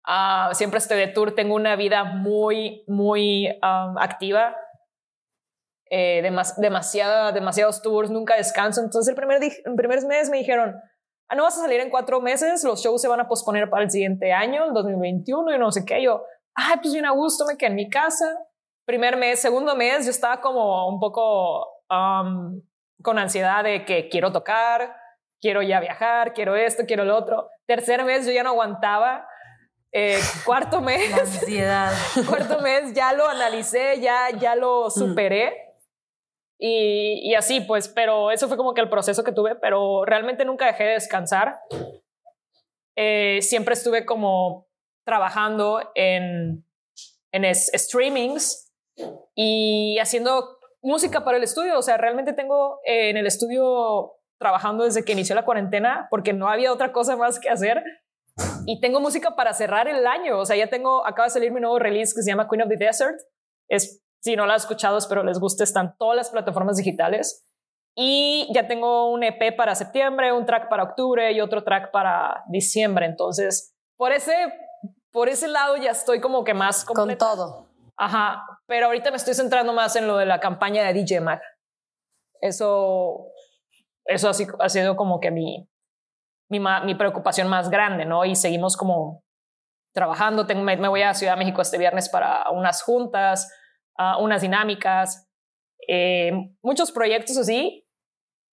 Ah, 0.05 0.51
siempre 0.55 0.79
estoy 0.79 0.99
de 0.99 1.09
tour, 1.09 1.35
tengo 1.35 1.55
una 1.55 1.77
vida 1.77 2.05
muy, 2.05 2.85
muy 2.87 3.49
um, 3.63 3.99
activa. 3.99 4.57
Eh, 5.91 6.23
demasiada, 6.59 7.33
demasiados 7.33 7.81
tours, 7.83 8.11
nunca 8.11 8.37
descanso. 8.37 8.81
Entonces 8.81 9.09
el 9.09 9.15
primer, 9.15 9.43
el 9.43 9.75
primer 9.75 10.05
mes 10.07 10.29
me 10.29 10.39
dijeron, 10.39 10.77
ah, 11.29 11.35
no 11.35 11.45
vas 11.45 11.59
a 11.59 11.63
salir 11.63 11.81
en 11.81 11.91
cuatro 11.91 12.21
meses, 12.21 12.63
los 12.65 12.83
shows 12.83 13.01
se 13.01 13.09
van 13.09 13.21
a 13.21 13.29
posponer 13.29 13.71
para 13.71 13.85
el 13.85 13.91
siguiente 13.91 14.33
año, 14.33 14.65
el 14.65 14.75
2021 14.75 15.55
y 15.55 15.59
no 15.59 15.73
sé 15.73 15.85
qué. 15.85 16.03
Yo, 16.03 16.25
ay, 16.55 16.77
pues 16.83 16.93
bien 16.93 17.07
a 17.07 17.13
gusto, 17.13 17.47
me 17.47 17.57
quedé 17.57 17.71
en 17.71 17.77
mi 17.77 17.89
casa. 17.89 18.39
Primer 18.85 19.17
mes, 19.17 19.41
segundo 19.41 19.75
mes, 19.77 20.05
yo 20.05 20.11
estaba 20.11 20.41
como 20.41 20.89
un 20.89 20.99
poco 20.99 21.67
um, 21.91 22.63
con 23.03 23.19
ansiedad 23.19 23.65
de 23.65 23.85
que 23.85 24.09
quiero 24.09 24.33
tocar, 24.33 24.95
quiero 25.41 25.63
ya 25.63 25.81
viajar, 25.81 26.33
quiero 26.33 26.57
esto, 26.57 26.85
quiero 26.87 27.05
lo 27.05 27.17
otro. 27.17 27.49
Tercer 27.67 28.05
mes 28.05 28.27
yo 28.27 28.33
ya 28.33 28.43
no 28.43 28.51
aguantaba. 28.51 29.27
Eh, 29.93 30.19
cuarto 30.45 30.81
mes. 30.81 31.11
La 31.11 31.19
ansiedad. 31.19 31.93
cuarto 32.29 32.61
mes 32.61 32.93
ya 32.95 33.13
lo 33.13 33.29
analicé, 33.29 34.01
ya, 34.01 34.31
ya 34.31 34.55
lo 34.55 34.91
superé. 34.91 35.65
Y, 36.61 37.21
y, 37.31 37.35
así, 37.35 37.61
pues, 37.61 37.89
pero 37.89 38.33
eso 38.33 38.49
fue 38.49 38.57
como 38.57 38.75
que 38.75 38.81
el 38.81 38.89
proceso 38.89 39.23
que 39.23 39.31
tuve, 39.31 39.55
pero 39.55 40.05
realmente 40.05 40.45
nunca 40.45 40.67
dejé 40.67 40.85
de 40.85 40.93
descansar. 40.95 41.61
Eh, 42.97 43.39
siempre 43.43 43.75
estuve 43.75 44.05
como 44.05 44.67
trabajando 45.05 45.93
en, 45.95 46.65
en 47.31 47.55
streamings 47.55 48.73
y 49.37 49.99
haciendo 50.01 50.59
música 50.83 51.25
para 51.25 51.37
el 51.37 51.45
estudio. 51.45 51.79
O 51.79 51.83
sea, 51.83 51.97
realmente 51.97 52.33
tengo 52.33 52.81
en 52.85 53.17
el 53.17 53.27
estudio 53.29 54.18
trabajando 54.39 54.85
desde 54.85 55.05
que 55.05 55.13
inició 55.13 55.35
la 55.35 55.45
cuarentena 55.45 56.07
porque 56.11 56.33
no 56.33 56.49
había 56.49 56.73
otra 56.73 56.93
cosa 56.93 57.17
más 57.17 57.39
que 57.39 57.51
hacer. 57.51 57.83
Y 58.67 58.81
tengo 58.81 59.01
música 59.01 59.35
para 59.35 59.53
cerrar 59.53 59.89
el 59.89 60.07
año. 60.07 60.39
O 60.39 60.47
sea, 60.47 60.57
ya 60.57 60.69
tengo, 60.69 61.07
acaba 61.07 61.27
de 61.27 61.31
salir 61.31 61.53
mi 61.53 61.61
nuevo 61.61 61.79
release 61.79 62.15
que 62.15 62.23
se 62.23 62.31
llama 62.31 62.49
Queen 62.49 62.63
of 62.63 62.69
the 62.69 62.77
Desert. 62.77 63.19
Es, 63.69 64.03
si 64.21 64.37
no 64.37 64.47
lo 64.47 64.53
has 64.53 64.63
escuchado, 64.63 64.99
espero 64.99 65.23
les 65.25 65.39
guste, 65.39 65.65
están 65.65 65.97
todas 65.99 66.17
las 66.17 66.31
plataformas 66.31 66.77
digitales. 66.77 67.45
Y 67.97 68.49
ya 68.55 68.69
tengo 68.69 69.11
un 69.11 69.25
EP 69.25 69.57
para 69.57 69.75
septiembre, 69.75 70.33
un 70.33 70.47
track 70.47 70.69
para 70.69 70.85
octubre 70.85 71.33
y 71.33 71.41
otro 71.41 71.65
track 71.65 71.91
para 71.91 72.45
diciembre. 72.49 73.07
Entonces, 73.07 73.75
por 73.97 74.13
ese, 74.13 74.35
por 75.11 75.29
ese 75.29 75.49
lado 75.49 75.77
ya 75.77 75.91
estoy 75.91 76.21
como 76.21 76.45
que 76.45 76.55
más 76.55 76.85
completa. 76.85 77.27
Con 77.27 77.37
todo. 77.37 77.69
Ajá, 77.97 78.45
pero 78.67 78.87
ahorita 78.87 79.11
me 79.11 79.17
estoy 79.17 79.35
centrando 79.35 79.73
más 79.73 79.97
en 79.97 80.07
lo 80.07 80.17
de 80.17 80.27
la 80.27 80.39
campaña 80.39 80.85
de 80.85 80.93
DJ 80.93 81.21
Mag. 81.21 81.41
Eso 82.41 83.28
eso 84.09 84.31
ha 84.31 84.69
sido 84.69 84.97
como 84.97 85.21
que 85.21 85.31
mi, 85.31 85.69
mi, 86.49 86.61
mi, 86.85 86.95
preocupación 86.95 87.47
más 87.49 87.69
grande, 87.69 88.07
¿no? 88.07 88.25
Y 88.25 88.35
seguimos 88.35 88.77
como 88.77 89.23
trabajando. 89.93 90.47
Tengo, 90.47 90.63
me, 90.63 90.77
voy 90.89 91.03
a 91.03 91.15
Ciudad 91.15 91.35
de 91.35 91.39
México 91.39 91.61
este 91.61 91.79
viernes 91.79 92.09
para 92.09 92.51
unas 92.51 92.83
juntas, 92.83 93.53
uh, 93.99 94.23
unas 94.23 94.41
dinámicas, 94.41 95.29
eh, 95.87 96.33
muchos 96.63 96.91
proyectos 96.91 97.37
así. 97.37 97.85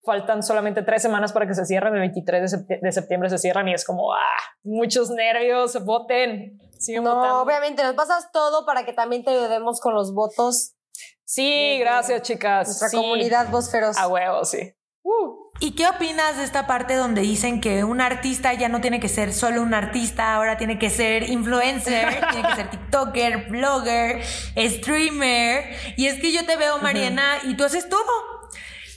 Faltan 0.04 0.44
solamente 0.44 0.84
tres 0.84 1.02
semanas 1.02 1.32
para 1.34 1.48
que 1.48 1.56
se 1.56 1.66
cierren. 1.66 1.96
El 1.96 2.02
23 2.02 2.68
de, 2.82 2.92
septiembre 2.92 3.30
se 3.30 3.38
cierran 3.38 3.68
y 3.70 3.74
es 3.74 3.86
como, 3.86 4.14
ah, 4.14 4.18
muchos 4.64 5.10
nervios, 5.10 5.84
voten. 5.84 6.60
no, 7.02 7.42
obviamente 7.42 7.82
nos 7.82 7.96
pasas 7.96 8.30
todo 8.32 8.66
para 8.66 8.86
que 8.86 8.94
también 8.94 9.24
te 9.24 9.32
ayudemos 9.32 9.80
con 9.80 9.96
los 9.96 10.14
votos. 10.14 10.76
Sí, 11.24 11.80
gracias, 11.80 12.22
chicas. 12.22 12.68
Nuestra 12.68 12.90
comunidad 12.92 13.50
Voz 13.50 13.72
Feroz. 13.72 13.98
A 13.98 14.08
huevo, 14.08 14.44
sí. 14.44 14.76
Uh. 15.06 15.52
¿Y 15.60 15.76
qué 15.76 15.88
opinas 15.88 16.38
de 16.38 16.44
esta 16.44 16.66
parte 16.66 16.96
donde 16.96 17.22
dicen 17.22 17.62
que 17.62 17.84
un 17.84 18.02
artista 18.02 18.56
ya 18.56 18.70
no 18.70 18.82
tiene 18.82 19.00
que 19.00 19.08
ser 19.08 19.34
solo 19.34 19.62
un 19.62 19.76
artista, 19.76 20.34
ahora 20.34 20.58
tiene 20.58 20.80
que 20.80 20.90
ser 20.90 21.30
influencer, 21.30 22.10
tiene 22.32 22.48
que 22.50 22.56
ser 22.56 22.70
TikToker, 22.72 23.50
blogger, 23.50 24.24
streamer? 24.58 25.76
Y 25.96 26.08
es 26.08 26.20
que 26.20 26.32
yo 26.32 26.44
te 26.48 26.58
veo, 26.58 26.80
Mariana, 26.80 27.38
y 27.44 27.56
tú 27.56 27.64
haces 27.64 27.88
todo. 27.88 28.02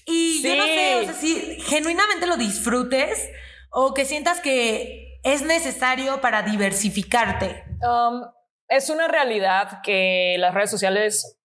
Y 0.07 0.42
yo 0.42 0.57
no 0.57 0.64
sé, 0.64 0.97
o 0.97 1.05
sea, 1.05 1.12
si 1.12 1.61
genuinamente 1.61 2.27
lo 2.27 2.38
disfrutes 2.38 3.29
o 3.71 3.92
que 3.92 4.07
sientas 4.07 4.40
que 4.40 5.21
es 5.25 5.42
necesario 5.42 6.23
para 6.23 6.40
diversificarte. 6.40 7.64
Um, 7.83 8.23
es 8.66 8.88
una 8.88 9.09
realidad 9.09 9.83
que 9.83 10.37
las 10.38 10.55
redes 10.55 10.71
sociales 10.71 11.38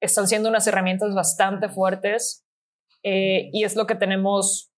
están 0.00 0.26
siendo 0.26 0.48
unas 0.48 0.66
herramientas 0.66 1.14
bastante 1.14 1.68
fuertes 1.68 2.45
eh, 3.02 3.50
y 3.52 3.64
es 3.64 3.76
lo 3.76 3.86
que 3.86 3.94
tenemos 3.94 4.72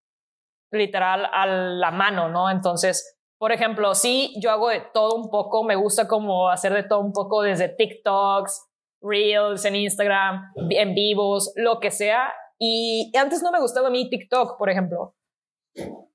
literal 0.71 1.25
a 1.31 1.45
la 1.45 1.91
mano, 1.91 2.29
¿no? 2.29 2.49
Entonces, 2.49 3.17
por 3.39 3.51
ejemplo, 3.51 3.95
sí, 3.95 4.35
yo 4.41 4.51
hago 4.51 4.69
de 4.69 4.81
todo 4.93 5.15
un 5.15 5.29
poco, 5.29 5.63
me 5.63 5.75
gusta 5.75 6.07
como 6.07 6.49
hacer 6.49 6.73
de 6.73 6.83
todo 6.83 6.99
un 6.99 7.13
poco 7.13 7.41
desde 7.41 7.69
TikToks, 7.69 8.67
Reels 9.01 9.63
en 9.65 9.75
Instagram, 9.77 10.51
en 10.69 10.93
vivos, 10.93 11.53
lo 11.55 11.79
que 11.79 11.89
sea. 11.89 12.33
Y 12.59 13.11
antes 13.17 13.41
no 13.41 13.51
me 13.51 13.61
gustaba 13.61 13.87
a 13.87 13.91
mí 13.91 14.09
TikTok, 14.09 14.57
por 14.57 14.69
ejemplo. 14.69 15.15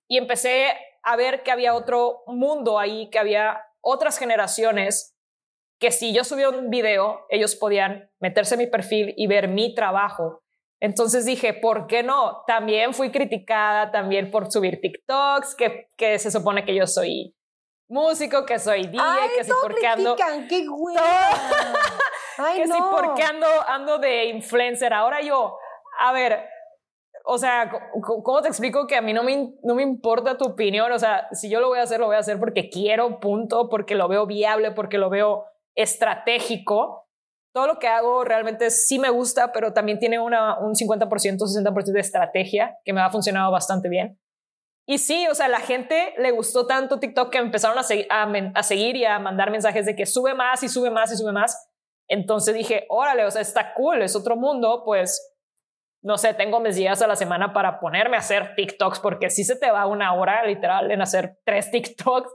Y 0.07 0.19
empecé 0.19 0.67
a 1.03 1.17
ver 1.17 1.43
que 1.43 1.51
había 1.51 1.75
otro 1.75 2.23
mundo 2.27 2.79
ahí, 2.79 3.09
que 3.11 3.19
había 3.19 3.59
otras 3.81 4.19
generaciones 4.19 5.15
que 5.81 5.91
si 5.91 6.15
yo 6.15 6.25
subía 6.25 6.51
un 6.51 6.71
video, 6.71 7.27
ellos 7.31 7.57
podían 7.57 8.11
meterse 8.21 8.55
en 8.55 8.61
mi 8.61 8.67
perfil 8.67 9.15
y 9.17 9.27
ver 9.27 9.49
mi 9.49 9.75
trabajo. 9.75 10.44
Entonces 10.85 11.25
dije, 11.25 11.55
¿por 11.55 11.87
qué 11.87 12.03
no? 12.03 12.43
También 12.47 12.93
fui 12.93 13.11
criticada 13.11 13.91
también 13.91 14.31
por 14.31 14.53
subir 14.53 14.83
TikToks, 14.83 15.55
que, 15.55 15.89
que 15.97 16.19
se 16.19 16.31
supone 16.31 16.67
que 16.67 16.75
yo 16.75 16.87
soy 16.87 17.35
músico, 17.89 18.45
que 18.45 18.59
soy 18.59 18.89
DJ, 18.89 19.03
que 19.35 19.45
si 19.45 19.53
porque 19.63 19.87
ando... 19.87 20.15
¡Qué 20.47 20.67
güey! 20.67 20.95
que 22.57 22.67
si 22.67 22.79
porque 22.91 23.23
ando, 23.23 23.47
ando 23.67 23.97
de 23.97 24.27
influencer. 24.27 24.93
Ahora 24.93 25.23
yo, 25.23 25.57
a 26.01 26.13
ver, 26.13 26.51
o 27.25 27.39
sea, 27.39 27.73
¿cómo 28.03 28.43
te 28.43 28.49
explico 28.49 28.87
que 28.87 28.97
a 28.97 29.01
mí 29.01 29.15
no 29.15 29.23
me, 29.23 29.55
no 29.63 29.75
me 29.75 29.83
importa 29.83 30.37
tu 30.37 30.45
opinión? 30.45 30.93
O 30.93 30.99
sea, 30.99 31.29
si 31.33 31.49
yo 31.49 31.61
lo 31.61 31.69
voy 31.69 31.79
a 31.79 31.85
hacer, 31.85 31.99
lo 31.99 32.09
voy 32.09 32.17
a 32.17 32.19
hacer 32.19 32.39
porque 32.39 32.69
quiero, 32.69 33.21
punto, 33.21 33.71
porque 33.71 33.95
lo 33.95 34.07
veo 34.07 34.27
viable, 34.27 34.73
porque 34.73 34.99
lo 34.99 35.09
veo 35.09 35.47
estratégico. 35.75 37.04
Todo 37.55 37.69
lo 37.69 37.79
que 37.79 37.87
hago 37.87 38.25
realmente 38.25 38.69
sí 38.71 38.99
me 38.99 39.11
gusta, 39.11 39.53
pero 39.53 39.73
también 39.73 40.01
tiene 40.01 40.19
una, 40.19 40.59
un 40.59 40.75
50%, 40.75 41.09
60% 41.09 41.85
de 41.93 42.01
estrategia 42.01 42.77
que 42.85 42.93
me 42.93 43.01
ha 43.01 43.11
funcionado 43.11 43.53
bastante 43.53 43.89
bien. 43.89 44.19
Y 44.87 44.99
sí, 44.99 45.29
o 45.31 45.35
sea, 45.37 45.47
la 45.47 45.61
gente 45.61 46.15
le 46.19 46.33
gustó 46.33 46.67
tanto 46.67 46.99
TikTok 46.99 47.31
que 47.31 47.39
empezaron 47.39 47.79
a, 47.79 47.81
a, 47.81 48.63
seguir 48.65 48.97
y 48.97 49.05
a 49.05 49.21
mandar 49.21 49.53
mensajes 49.53 49.87
de 49.87 49.95
que 49.95 50.05
sube 50.05 50.35
más 50.35 50.65
y 50.65 50.69
sube 50.69 50.91
más 50.91 51.13
y 51.13 51.17
sube 51.17 51.31
más. 51.31 51.71
Entonces 52.09 52.57
dije, 52.57 52.87
órale, 52.89 53.25
o 53.25 53.31
sea, 53.31 53.41
está 53.41 53.73
cool, 53.75 54.03
es 54.03 54.17
otro 54.17 54.35
mundo, 54.35 54.83
pues 54.85 55.35
no 56.03 56.19
sé, 56.19 56.35
tengo 56.35 56.59
mis 56.59 56.75
días 56.75 57.01
a 57.03 57.07
la 57.07 57.15
semana 57.15 57.53
para 57.53 57.79
ponerme 57.79 58.17
a 58.17 58.19
hacer 58.19 58.57
TikToks 58.57 58.99
porque 58.99 59.31
sí 59.31 59.45
se 59.45 59.57
te 59.57 59.71
va 59.71 59.87
una 59.87 60.13
hora 60.13 60.45
literal 60.45 60.91
en 60.91 61.01
hacer 61.01 61.39
tres 61.45 61.71
TikToks. 61.71 62.31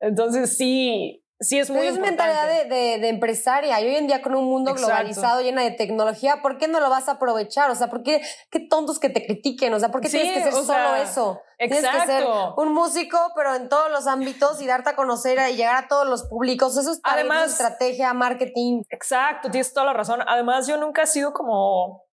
Entonces 0.00 0.56
sí, 0.58 1.24
sí 1.40 1.58
es 1.58 1.70
muy 1.70 1.86
es 1.86 1.98
mentalidad 1.98 2.48
de, 2.68 2.98
de, 2.98 3.08
empresaria 3.08 3.80
y 3.80 3.86
hoy 3.86 3.96
en 3.96 4.06
día 4.06 4.22
con 4.22 4.34
un 4.34 4.44
mundo 4.44 4.74
globalizado 4.74 5.40
llena 5.40 5.62
de 5.62 5.72
tecnología, 5.72 6.42
¿por 6.42 6.58
qué 6.58 6.68
no 6.68 6.80
lo 6.80 6.90
vas 6.90 7.08
a 7.08 7.12
aprovechar? 7.12 7.70
O 7.70 7.74
sea, 7.74 7.88
¿por 7.88 8.02
qué, 8.02 8.20
qué 8.50 8.60
tontos 8.60 9.00
que 9.00 9.08
te 9.08 9.26
critiquen? 9.26 9.74
O 9.74 9.80
sea, 9.80 9.90
¿por 9.90 10.00
qué 10.00 10.08
tienes 10.08 10.32
que 10.32 10.42
ser 10.42 10.52
solo 10.52 10.94
eso? 10.96 11.40
Tienes 11.58 11.86
que 11.86 12.06
ser 12.06 12.24
un 12.56 12.72
músico, 12.72 13.18
pero 13.34 13.54
en 13.54 13.68
todos 13.68 13.90
los 13.90 14.06
ámbitos 14.06 14.62
y 14.62 14.66
darte 14.66 14.90
a 14.90 14.96
conocer 14.96 15.38
y 15.50 15.56
llegar 15.56 15.84
a 15.84 15.88
todos 15.88 16.06
los 16.06 16.24
públicos. 16.24 16.76
Eso 16.76 16.92
es 16.92 17.00
para 17.00 17.16
Además, 17.16 17.52
estrategia, 17.52 18.14
marketing. 18.14 18.82
Exacto, 18.88 19.50
tienes 19.50 19.72
toda 19.74 19.86
la 19.86 19.92
razón. 19.92 20.20
Además, 20.26 20.66
yo 20.66 20.78
nunca 20.78 21.02
he 21.02 21.06
sido 21.06 21.32
como 21.32 22.04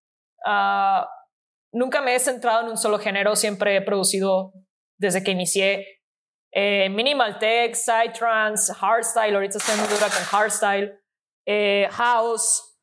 Ah, 0.45 1.09
nunca 1.73 2.01
me 2.01 2.15
he 2.15 2.19
centrado 2.19 2.61
en 2.61 2.69
un 2.69 2.77
solo 2.77 2.99
género, 2.99 3.35
siempre 3.35 3.75
he 3.75 3.81
producido 3.81 4.53
desde 4.97 5.23
que 5.23 5.31
inicié 5.31 5.85
eh, 6.59 6.89
minimal 6.89 7.37
tech, 7.37 7.75
psytrance, 7.75 8.73
hardstyle, 8.73 9.35
ahorita 9.35 9.59
estoy 9.59 9.75
muy 9.75 9.87
dura 9.89 10.07
con 10.09 10.23
hardstyle, 10.23 10.99
eh, 11.45 11.87
house, 11.91 12.79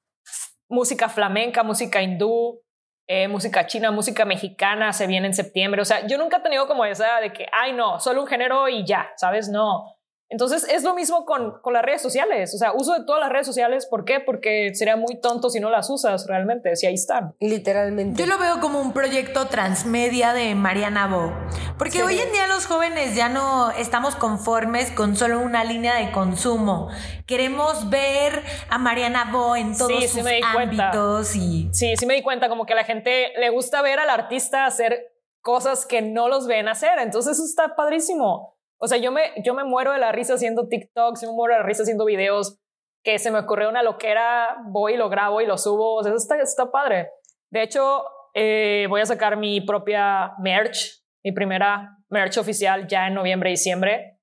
música 0.70 1.08
flamenca, 1.08 1.64
música 1.64 2.00
hindú, 2.00 2.62
eh, 3.08 3.26
música 3.26 3.66
china, 3.66 3.90
música 3.90 4.24
mexicana, 4.24 4.92
se 4.92 5.08
viene 5.08 5.26
en 5.26 5.34
septiembre. 5.34 5.82
O 5.82 5.84
sea, 5.84 6.06
yo 6.06 6.18
nunca 6.18 6.36
he 6.36 6.40
tenido 6.40 6.68
como 6.68 6.84
esa 6.84 7.18
de 7.18 7.32
que, 7.32 7.48
ay, 7.52 7.72
no, 7.72 7.98
solo 7.98 8.22
un 8.22 8.28
género 8.28 8.68
y 8.68 8.86
ya, 8.86 9.12
¿sabes? 9.16 9.48
No. 9.48 9.93
Entonces 10.34 10.66
es 10.68 10.82
lo 10.82 10.96
mismo 10.96 11.24
con, 11.26 11.60
con, 11.60 11.74
las 11.74 11.84
redes 11.84 12.02
sociales, 12.02 12.52
o 12.56 12.58
sea, 12.58 12.72
uso 12.72 12.92
de 12.94 13.04
todas 13.04 13.20
las 13.20 13.30
redes 13.30 13.46
sociales, 13.46 13.86
¿por 13.86 14.04
qué? 14.04 14.18
Porque 14.18 14.74
sería 14.74 14.96
muy 14.96 15.20
tonto 15.20 15.48
si 15.48 15.60
no 15.60 15.70
las 15.70 15.88
usas 15.90 16.26
realmente, 16.26 16.74
si 16.74 16.88
ahí 16.88 16.94
están. 16.94 17.36
Literalmente. 17.38 18.20
Yo 18.20 18.26
lo 18.26 18.36
veo 18.36 18.58
como 18.58 18.80
un 18.80 18.92
proyecto 18.92 19.46
transmedia 19.46 20.32
de 20.32 20.56
Mariana 20.56 21.06
Bo, 21.06 21.32
porque 21.78 22.02
hoy 22.02 22.18
en 22.18 22.32
día 22.32 22.48
los 22.48 22.66
jóvenes 22.66 23.14
ya 23.14 23.28
no 23.28 23.70
estamos 23.70 24.16
conformes 24.16 24.90
con 24.90 25.14
solo 25.14 25.38
una 25.38 25.62
línea 25.62 25.94
de 25.94 26.10
consumo. 26.10 26.88
Queremos 27.26 27.88
ver 27.88 28.42
a 28.68 28.78
Mariana 28.78 29.30
Bo 29.30 29.54
en 29.54 29.78
todos 29.78 29.92
sí, 30.02 30.08
sus 30.08 30.26
ámbitos 30.56 31.36
y 31.36 31.70
Sí, 31.72 31.94
sí 31.96 32.06
me 32.06 32.14
di 32.14 32.22
cuenta 32.22 32.48
como 32.48 32.66
que 32.66 32.72
a 32.72 32.76
la 32.76 32.84
gente 32.84 33.28
le 33.38 33.50
gusta 33.50 33.82
ver 33.82 34.00
al 34.00 34.10
artista 34.10 34.66
hacer 34.66 35.12
cosas 35.42 35.86
que 35.86 36.02
no 36.02 36.28
los 36.28 36.48
ven 36.48 36.66
hacer, 36.66 36.98
entonces 36.98 37.34
eso 37.34 37.44
está 37.44 37.76
padrísimo. 37.76 38.53
O 38.80 38.86
sea, 38.86 38.98
yo 38.98 39.12
me, 39.12 39.32
yo 39.44 39.54
me 39.54 39.64
muero 39.64 39.92
de 39.92 39.98
la 39.98 40.12
risa 40.12 40.34
haciendo 40.34 40.68
TikToks, 40.68 41.22
me 41.22 41.32
muero 41.32 41.54
de 41.54 41.60
la 41.60 41.66
risa 41.66 41.82
haciendo 41.82 42.04
videos 42.04 42.58
que 43.04 43.18
se 43.18 43.30
me 43.30 43.38
ocurrió 43.38 43.68
una 43.68 43.82
loquera, 43.82 44.56
voy 44.66 44.94
y 44.94 44.96
lo 44.96 45.10
grabo 45.10 45.40
y 45.40 45.46
lo 45.46 45.58
subo. 45.58 45.96
O 45.96 46.02
sea, 46.02 46.12
eso 46.12 46.22
está, 46.22 46.40
está 46.40 46.70
padre. 46.70 47.10
De 47.50 47.62
hecho, 47.62 48.04
eh, 48.34 48.86
voy 48.88 49.02
a 49.02 49.06
sacar 49.06 49.36
mi 49.36 49.60
propia 49.60 50.32
merch, 50.38 51.02
mi 51.22 51.32
primera 51.32 51.98
merch 52.08 52.38
oficial 52.38 52.86
ya 52.88 53.06
en 53.06 53.14
noviembre, 53.14 53.50
diciembre. 53.50 54.18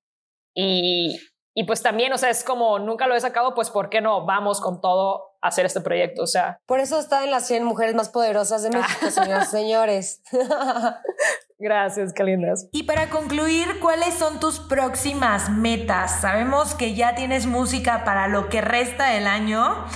Y, 0.54 1.16
y 1.54 1.64
pues 1.64 1.82
también, 1.82 2.12
o 2.12 2.18
sea, 2.18 2.30
es 2.30 2.44
como 2.44 2.78
nunca 2.78 3.06
lo 3.06 3.14
he 3.14 3.20
sacado, 3.20 3.54
pues 3.54 3.70
¿por 3.70 3.88
qué 3.88 4.00
no? 4.00 4.26
Vamos 4.26 4.60
con 4.60 4.80
todo 4.80 5.31
hacer 5.42 5.66
este 5.66 5.80
proyecto, 5.80 6.22
o 6.22 6.26
sea. 6.26 6.60
Por 6.66 6.80
eso 6.80 6.98
está 6.98 7.24
en 7.24 7.30
las 7.30 7.46
100 7.46 7.64
mujeres 7.64 7.94
más 7.94 8.08
poderosas 8.08 8.62
de 8.62 8.70
México, 8.70 9.10
señores, 9.10 9.48
señores. 9.50 10.22
Gracias, 11.58 12.12
qué 12.12 12.24
lindas. 12.24 12.68
Y 12.72 12.84
para 12.84 13.10
concluir, 13.10 13.78
¿cuáles 13.80 14.14
son 14.14 14.40
tus 14.40 14.58
próximas 14.58 15.50
metas? 15.50 16.20
Sabemos 16.20 16.74
que 16.74 16.94
ya 16.94 17.14
tienes 17.14 17.46
música 17.46 18.04
para 18.04 18.26
lo 18.26 18.48
que 18.48 18.60
resta 18.60 19.10
del 19.10 19.26
año. 19.26 19.86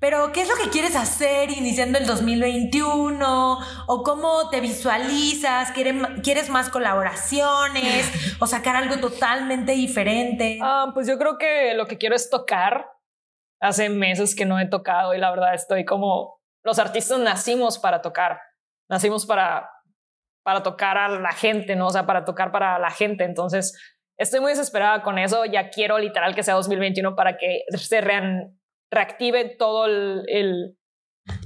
Pero, 0.00 0.32
¿qué 0.32 0.40
es 0.40 0.48
lo 0.48 0.56
que 0.56 0.68
quieres 0.68 0.96
hacer 0.96 1.52
iniciando 1.52 1.96
el 1.96 2.06
2021? 2.06 3.58
¿O 3.86 4.02
cómo 4.02 4.50
te 4.50 4.60
visualizas? 4.60 5.70
¿Quieres 5.70 6.48
más 6.48 6.70
colaboraciones? 6.70 8.10
¿O 8.40 8.48
sacar 8.48 8.74
algo 8.74 8.96
totalmente 8.96 9.70
diferente? 9.72 10.58
Ah, 10.60 10.90
pues 10.92 11.06
yo 11.06 11.18
creo 11.18 11.38
que 11.38 11.74
lo 11.74 11.86
que 11.86 11.98
quiero 11.98 12.16
es 12.16 12.30
tocar. 12.30 12.91
Hace 13.62 13.88
meses 13.88 14.34
que 14.34 14.44
no 14.44 14.58
he 14.58 14.66
tocado 14.66 15.14
y 15.14 15.18
la 15.18 15.30
verdad 15.30 15.54
estoy 15.54 15.84
como... 15.84 16.40
Los 16.64 16.78
artistas 16.78 17.18
nacimos 17.18 17.78
para 17.78 18.02
tocar. 18.02 18.40
Nacimos 18.88 19.26
para 19.26 19.68
para 20.42 20.62
tocar 20.62 20.98
a 20.98 21.08
la 21.08 21.32
gente, 21.32 21.76
¿no? 21.76 21.86
O 21.86 21.90
sea, 21.90 22.06
para 22.06 22.24
tocar 22.24 22.50
para 22.50 22.78
la 22.78 22.90
gente. 22.90 23.24
Entonces, 23.24 23.78
estoy 24.18 24.40
muy 24.40 24.50
desesperada 24.50 25.02
con 25.02 25.18
eso. 25.18 25.44
Ya 25.44 25.70
quiero 25.70 25.98
literal 25.98 26.34
que 26.34 26.42
sea 26.42 26.54
2021 26.54 27.14
para 27.14 27.36
que 27.36 27.64
se 27.76 28.00
reactive 28.90 29.56
todo 29.56 29.86
el... 29.86 30.76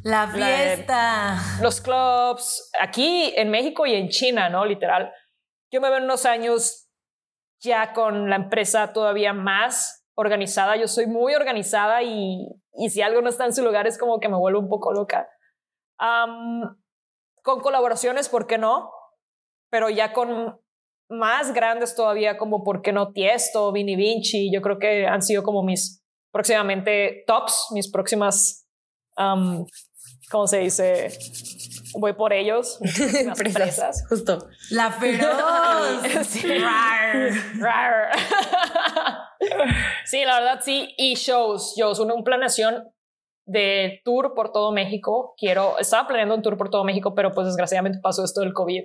la 0.02 0.28
fiesta. 0.28 1.36
los 1.60 1.80
clubs, 1.80 2.70
aquí 2.80 3.32
en 3.36 3.50
México 3.50 3.86
y 3.86 3.94
en 3.94 4.08
China, 4.08 4.48
¿no? 4.48 4.64
Literal. 4.64 5.12
Yo 5.72 5.80
me 5.80 5.88
veo 5.88 5.98
en 5.98 6.04
unos 6.04 6.24
años 6.24 6.88
ya 7.62 7.92
con 7.92 8.30
la 8.30 8.36
empresa 8.36 8.92
todavía 8.92 9.32
más 9.32 9.95
organizada. 10.16 10.76
Yo 10.76 10.88
soy 10.88 11.06
muy 11.06 11.34
organizada 11.34 12.02
y, 12.02 12.48
y 12.74 12.90
si 12.90 13.02
algo 13.02 13.22
no 13.22 13.28
está 13.28 13.44
en 13.44 13.54
su 13.54 13.62
lugar 13.62 13.86
es 13.86 13.96
como 13.96 14.18
que 14.18 14.28
me 14.28 14.36
vuelvo 14.36 14.58
un 14.58 14.68
poco 14.68 14.92
loca 14.92 15.28
con 17.42 17.60
colaboraciones, 17.60 18.28
¿por 18.28 18.46
qué 18.46 18.58
no? 18.58 18.90
Pero 19.70 19.88
ya 19.88 20.12
con 20.12 20.60
más 21.08 21.54
grandes 21.54 21.94
todavía, 21.94 22.36
como 22.36 22.64
¿por 22.64 22.82
qué 22.82 22.92
no 22.92 23.12
Tiesto, 23.12 23.72
Vini 23.72 23.96
Vinci? 23.96 24.52
Yo 24.52 24.60
creo 24.60 24.78
que 24.78 25.06
han 25.06 25.22
sido 25.22 25.42
como 25.42 25.62
mis 25.62 26.02
próximamente 26.32 27.24
tops, 27.26 27.68
mis 27.72 27.90
próximas, 27.90 28.66
¿cómo 29.16 30.46
se 30.46 30.58
dice? 30.58 31.16
Voy 31.98 32.12
por 32.14 32.32
ellos. 32.32 32.78
Empresas, 33.14 34.04
justo. 34.08 34.48
La 34.70 34.90
feroz. 34.90 36.02
sí. 36.26 36.42
sí, 40.04 40.24
la 40.24 40.40
verdad 40.40 40.60
sí. 40.62 40.94
Y 40.96 41.14
shows, 41.14 41.74
shows, 41.76 41.98
una, 42.00 42.14
una 42.14 42.24
planeación 42.24 42.88
de 43.46 44.00
tour 44.04 44.34
por 44.34 44.52
todo 44.52 44.72
México. 44.72 45.34
Quiero, 45.36 45.78
estaba 45.78 46.06
planeando 46.06 46.34
un 46.34 46.42
tour 46.42 46.56
por 46.56 46.70
todo 46.70 46.84
México, 46.84 47.14
pero 47.14 47.32
pues 47.32 47.46
desgraciadamente 47.46 48.00
pasó 48.02 48.24
esto 48.24 48.40
del 48.40 48.52
COVID 48.52 48.84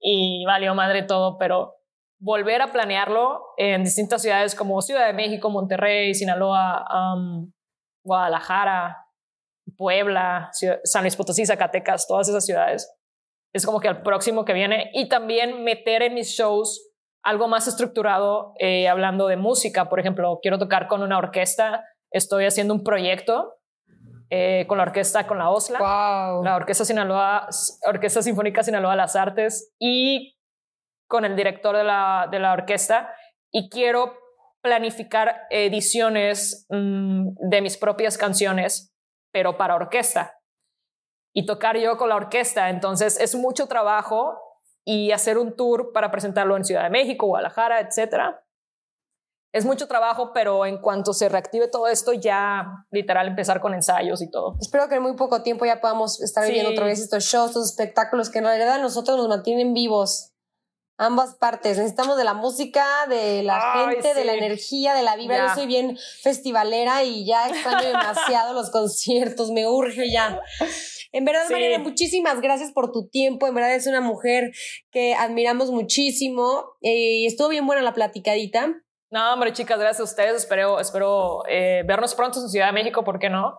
y 0.00 0.44
valió 0.44 0.74
madre 0.74 1.02
todo, 1.02 1.36
pero 1.38 1.76
volver 2.18 2.62
a 2.62 2.72
planearlo 2.72 3.42
en 3.56 3.84
distintas 3.84 4.22
ciudades 4.22 4.54
como 4.54 4.80
Ciudad 4.82 5.06
de 5.06 5.12
México, 5.12 5.50
Monterrey, 5.50 6.14
Sinaloa, 6.14 6.84
Guadalajara, 8.04 9.06
Puebla, 9.76 10.50
San 10.84 11.02
Luis 11.02 11.16
Potosí, 11.16 11.44
Zacatecas, 11.44 12.06
todas 12.06 12.28
esas 12.28 12.44
ciudades. 12.44 12.92
Es 13.52 13.64
como 13.64 13.80
que 13.80 13.88
al 13.88 14.02
próximo 14.02 14.44
que 14.44 14.52
viene 14.52 14.90
y 14.94 15.08
también 15.08 15.64
meter 15.64 16.02
en 16.02 16.14
mis 16.14 16.28
shows 16.28 16.92
algo 17.26 17.48
más 17.48 17.66
estructurado, 17.66 18.54
eh, 18.60 18.88
hablando 18.88 19.26
de 19.26 19.36
música, 19.36 19.88
por 19.88 19.98
ejemplo, 19.98 20.38
quiero 20.40 20.60
tocar 20.60 20.86
con 20.86 21.02
una 21.02 21.18
orquesta, 21.18 21.84
estoy 22.12 22.44
haciendo 22.44 22.72
un 22.72 22.84
proyecto 22.84 23.56
eh, 24.30 24.64
con 24.68 24.78
la 24.78 24.84
orquesta, 24.84 25.26
con 25.26 25.38
la 25.38 25.50
OSLA, 25.50 25.80
la 26.44 26.54
Orquesta, 26.54 26.84
Sinaloa, 26.84 27.48
orquesta 27.84 28.22
Sinfónica 28.22 28.62
Sinaloa 28.62 28.92
de 28.92 28.96
las 28.96 29.16
Artes 29.16 29.74
y 29.80 30.36
con 31.08 31.24
el 31.24 31.34
director 31.34 31.76
de 31.76 31.82
la, 31.82 32.28
de 32.30 32.38
la 32.38 32.52
orquesta. 32.52 33.12
Y 33.50 33.70
quiero 33.70 34.14
planificar 34.62 35.46
ediciones 35.50 36.64
mm, 36.68 37.30
de 37.50 37.60
mis 37.60 37.76
propias 37.76 38.16
canciones, 38.16 38.94
pero 39.32 39.56
para 39.56 39.74
orquesta. 39.74 40.38
Y 41.32 41.44
tocar 41.44 41.76
yo 41.76 41.96
con 41.96 42.08
la 42.08 42.16
orquesta. 42.16 42.70
Entonces 42.70 43.18
es 43.18 43.34
mucho 43.34 43.66
trabajo 43.66 44.45
y 44.86 45.12
hacer 45.12 45.36
un 45.36 45.56
tour 45.56 45.92
para 45.92 46.10
presentarlo 46.10 46.56
en 46.56 46.64
Ciudad 46.64 46.84
de 46.84 46.90
México, 46.90 47.26
Guadalajara, 47.26 47.80
etcétera 47.80 48.46
es 49.56 49.64
mucho 49.64 49.88
trabajo, 49.88 50.32
pero 50.34 50.66
en 50.66 50.78
cuanto 50.82 51.14
se 51.14 51.30
reactive 51.30 51.68
todo 51.68 51.88
esto, 51.88 52.12
ya 52.12 52.84
literal 52.90 53.26
empezar 53.26 53.58
con 53.60 53.72
ensayos 53.72 54.20
y 54.20 54.30
todo. 54.30 54.56
Espero 54.60 54.86
que 54.86 54.96
en 54.96 55.02
muy 55.02 55.16
poco 55.16 55.42
tiempo 55.42 55.64
ya 55.64 55.80
podamos 55.80 56.20
estar 56.20 56.46
viviendo 56.46 56.72
otra 56.72 56.84
vez 56.84 57.00
estos 57.00 57.24
shows, 57.24 57.50
estos 57.50 57.70
espectáculos 57.70 58.28
que 58.28 58.38
en 58.38 58.44
realidad 58.44 58.78
nosotros 58.82 59.16
nos 59.16 59.28
mantienen 59.28 59.72
vivos. 59.72 60.32
Ambas 60.98 61.36
partes. 61.36 61.78
Necesitamos 61.78 62.18
de 62.18 62.24
la 62.24 62.34
música, 62.34 62.84
de 63.08 63.42
la 63.42 63.88
gente, 63.88 64.12
de 64.12 64.24
la 64.26 64.34
energía, 64.34 64.92
de 64.92 65.02
la 65.02 65.16
vibra. 65.16 65.48
Yo 65.48 65.54
soy 65.54 65.66
bien 65.66 65.96
festivalera 66.22 67.02
y 67.02 67.26
ya 67.26 67.48
extraño 67.48 67.88
demasiado 67.88 68.52
los 68.52 68.70
conciertos. 68.70 69.50
Me 69.50 69.66
urge 69.66 70.10
ya. 70.10 70.40
En 71.16 71.24
verdad, 71.24 71.48
Mariana, 71.50 71.82
muchísimas 71.82 72.42
gracias 72.42 72.72
por 72.72 72.92
tu 72.92 73.08
tiempo. 73.08 73.46
En 73.46 73.54
verdad 73.54 73.74
es 73.74 73.86
una 73.86 74.02
mujer 74.02 74.52
que 74.90 75.14
admiramos 75.14 75.70
muchísimo. 75.70 76.74
Eh, 76.82 77.20
y 77.20 77.26
estuvo 77.26 77.48
bien 77.48 77.66
buena 77.66 77.80
la 77.80 77.94
platicadita. 77.94 78.74
No, 79.10 79.32
hombre, 79.32 79.54
chicas, 79.54 79.78
gracias 79.78 80.00
a 80.00 80.04
ustedes. 80.04 80.36
Espero, 80.36 80.78
espero 80.78 81.42
eh, 81.48 81.84
vernos 81.86 82.14
pronto 82.14 82.38
en 82.38 82.50
Ciudad 82.50 82.66
de 82.66 82.74
México, 82.74 83.02
¿por 83.02 83.18
qué 83.18 83.30
no? 83.30 83.58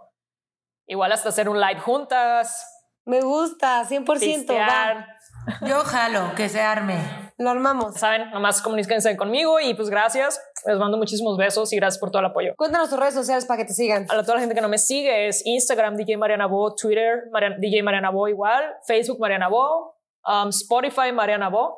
Igual 0.86 1.12
hasta 1.12 1.30
hacer 1.30 1.50
un 1.50 1.60
live 1.60 1.80
juntas. 1.80 2.64
Me 3.06 3.22
gusta, 3.22 3.84
100%. 3.90 4.56
Va. 4.56 5.17
Yo 5.66 5.80
jalo, 5.82 6.34
que 6.36 6.50
se 6.50 6.62
arme. 6.62 7.32
Lo 7.38 7.50
armamos. 7.50 7.96
Saben, 7.96 8.30
nomás 8.32 8.62
comuníquense 8.62 9.16
conmigo 9.16 9.60
y 9.60 9.74
pues 9.74 9.90
gracias. 9.90 10.42
Les 10.66 10.78
mando 10.78 10.98
muchísimos 10.98 11.38
besos 11.38 11.72
y 11.72 11.78
gracias 11.78 12.00
por 12.00 12.12
todo 12.12 12.20
el 12.20 12.26
apoyo. 12.26 12.54
Cuéntanos 12.58 12.90
tus 12.90 13.00
redes 13.00 13.14
sociales 13.14 13.46
para 13.46 13.60
que 13.60 13.66
te 13.66 13.74
sigan. 13.74 14.06
A 14.10 14.24
toda 14.24 14.36
la 14.36 14.42
gente 14.42 14.56
que 14.56 14.62
no 14.62 14.68
me 14.68 14.78
sigue 14.78 15.28
es 15.28 15.46
Instagram 15.46 15.96
DJ 15.96 16.18
Mariana 16.18 16.48
Bo, 16.48 16.76
Twitter 16.76 17.24
Mariana, 17.32 17.56
DJ 17.60 17.84
Mariana 17.84 18.10
Bo 18.10 18.28
igual, 18.28 18.76
Facebook 18.86 19.20
Mariana 19.20 19.48
Bo, 19.48 19.96
um, 20.26 20.50
Spotify 20.50 21.14
Mariana 21.14 21.50
Bo. 21.50 21.78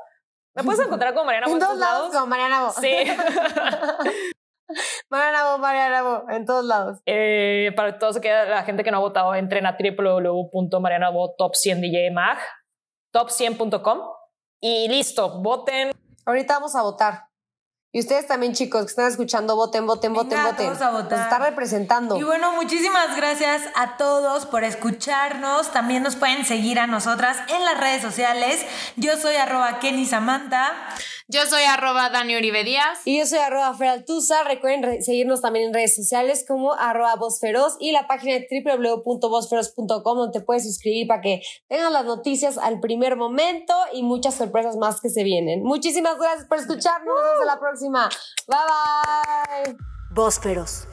Me 0.55 0.63
puedes 0.63 0.83
encontrar 0.83 1.13
con 1.13 1.25
Mariana 1.25 1.47
Bo 1.47 1.53
en, 1.53 1.59
todos 1.59 1.77
lados. 1.77 2.11
Con 2.11 2.27
Mariana 2.27 2.63
Bo. 2.63 2.71
Sí. 2.71 2.91
Mariana 5.09 5.51
Bo, 5.51 5.57
Mariana 5.57 6.01
Bo, 6.01 6.23
en 6.29 6.45
todos 6.45 6.65
lados. 6.65 6.99
Eh, 7.05 7.71
para 7.75 7.99
toda 7.99 8.19
la 8.45 8.63
gente 8.63 8.83
que 8.83 8.91
no 8.91 8.97
ha 8.97 9.01
votado, 9.01 9.33
entren 9.35 9.65
a 9.65 9.77
www.marianabotop100djmag 9.77 12.37
top100.com 13.13 13.99
y 14.61 14.87
listo, 14.89 15.39
voten. 15.41 15.91
Ahorita 16.25 16.55
vamos 16.55 16.75
a 16.75 16.81
votar. 16.81 17.29
Y 17.91 18.01
ustedes 18.01 18.27
también, 18.27 18.53
chicos, 18.53 18.81
que 18.81 18.89
están 18.89 19.07
escuchando, 19.07 19.55
voten, 19.55 19.87
voten, 19.87 20.13
voten, 20.13 20.43
voten. 20.43 20.67
Todos 20.67 20.81
a 20.81 20.91
votar. 20.91 21.11
Nos 21.11 21.21
está 21.21 21.39
representando. 21.39 22.17
Y 22.17 22.23
bueno, 22.23 22.51
muchísimas 22.53 23.15
gracias 23.15 23.63
a 23.75 23.97
todos 23.97 24.45
por 24.45 24.63
escucharnos. 24.63 25.71
También 25.71 26.03
nos 26.03 26.15
pueden 26.15 26.45
seguir 26.45 26.77
a 26.79 26.85
nosotras 26.85 27.37
en 27.47 27.65
las 27.65 27.79
redes 27.79 28.03
sociales. 28.03 28.63
Yo 28.95 29.17
soy 29.17 29.37
arroba 29.37 29.79
Kenny 29.79 30.05
Samantha. 30.05 30.71
Yo 31.31 31.45
soy 31.45 31.61
arroba 31.61 32.09
Dani 32.09 32.35
Uribe 32.35 32.63
Díaz. 32.63 33.01
Y 33.05 33.19
yo 33.19 33.25
soy 33.27 33.37
arroba 33.37 33.71
Feraltuza. 33.75 34.43
Recuerden 34.45 35.03
seguirnos 35.03 35.41
también 35.41 35.67
en 35.67 35.75
redes 35.75 35.95
sociales 35.95 36.43
como 36.47 36.73
arroba 36.73 37.15
Vozferoz 37.17 37.77
y 37.79 37.91
la 37.91 38.07
página 38.07 38.33
de 38.33 38.47
www.vozferoz.com 38.49 40.17
donde 40.17 40.39
te 40.39 40.43
puedes 40.43 40.63
suscribir 40.63 41.05
para 41.05 41.21
que 41.21 41.43
tengan 41.67 41.93
las 41.93 42.05
noticias 42.05 42.57
al 42.57 42.79
primer 42.79 43.15
momento 43.15 43.75
y 43.93 44.01
muchas 44.01 44.33
sorpresas 44.33 44.75
más 44.77 45.01
que 45.01 45.09
se 45.09 45.23
vienen. 45.23 45.61
Muchísimas 45.61 46.17
gracias 46.17 46.47
por 46.47 46.57
escucharnos. 46.57 47.15
Hasta 47.33 47.45
la 47.45 47.59
próxima. 47.59 48.09
Bye 48.47 49.65
bye. 49.67 49.77
Vozferoz. 50.09 50.87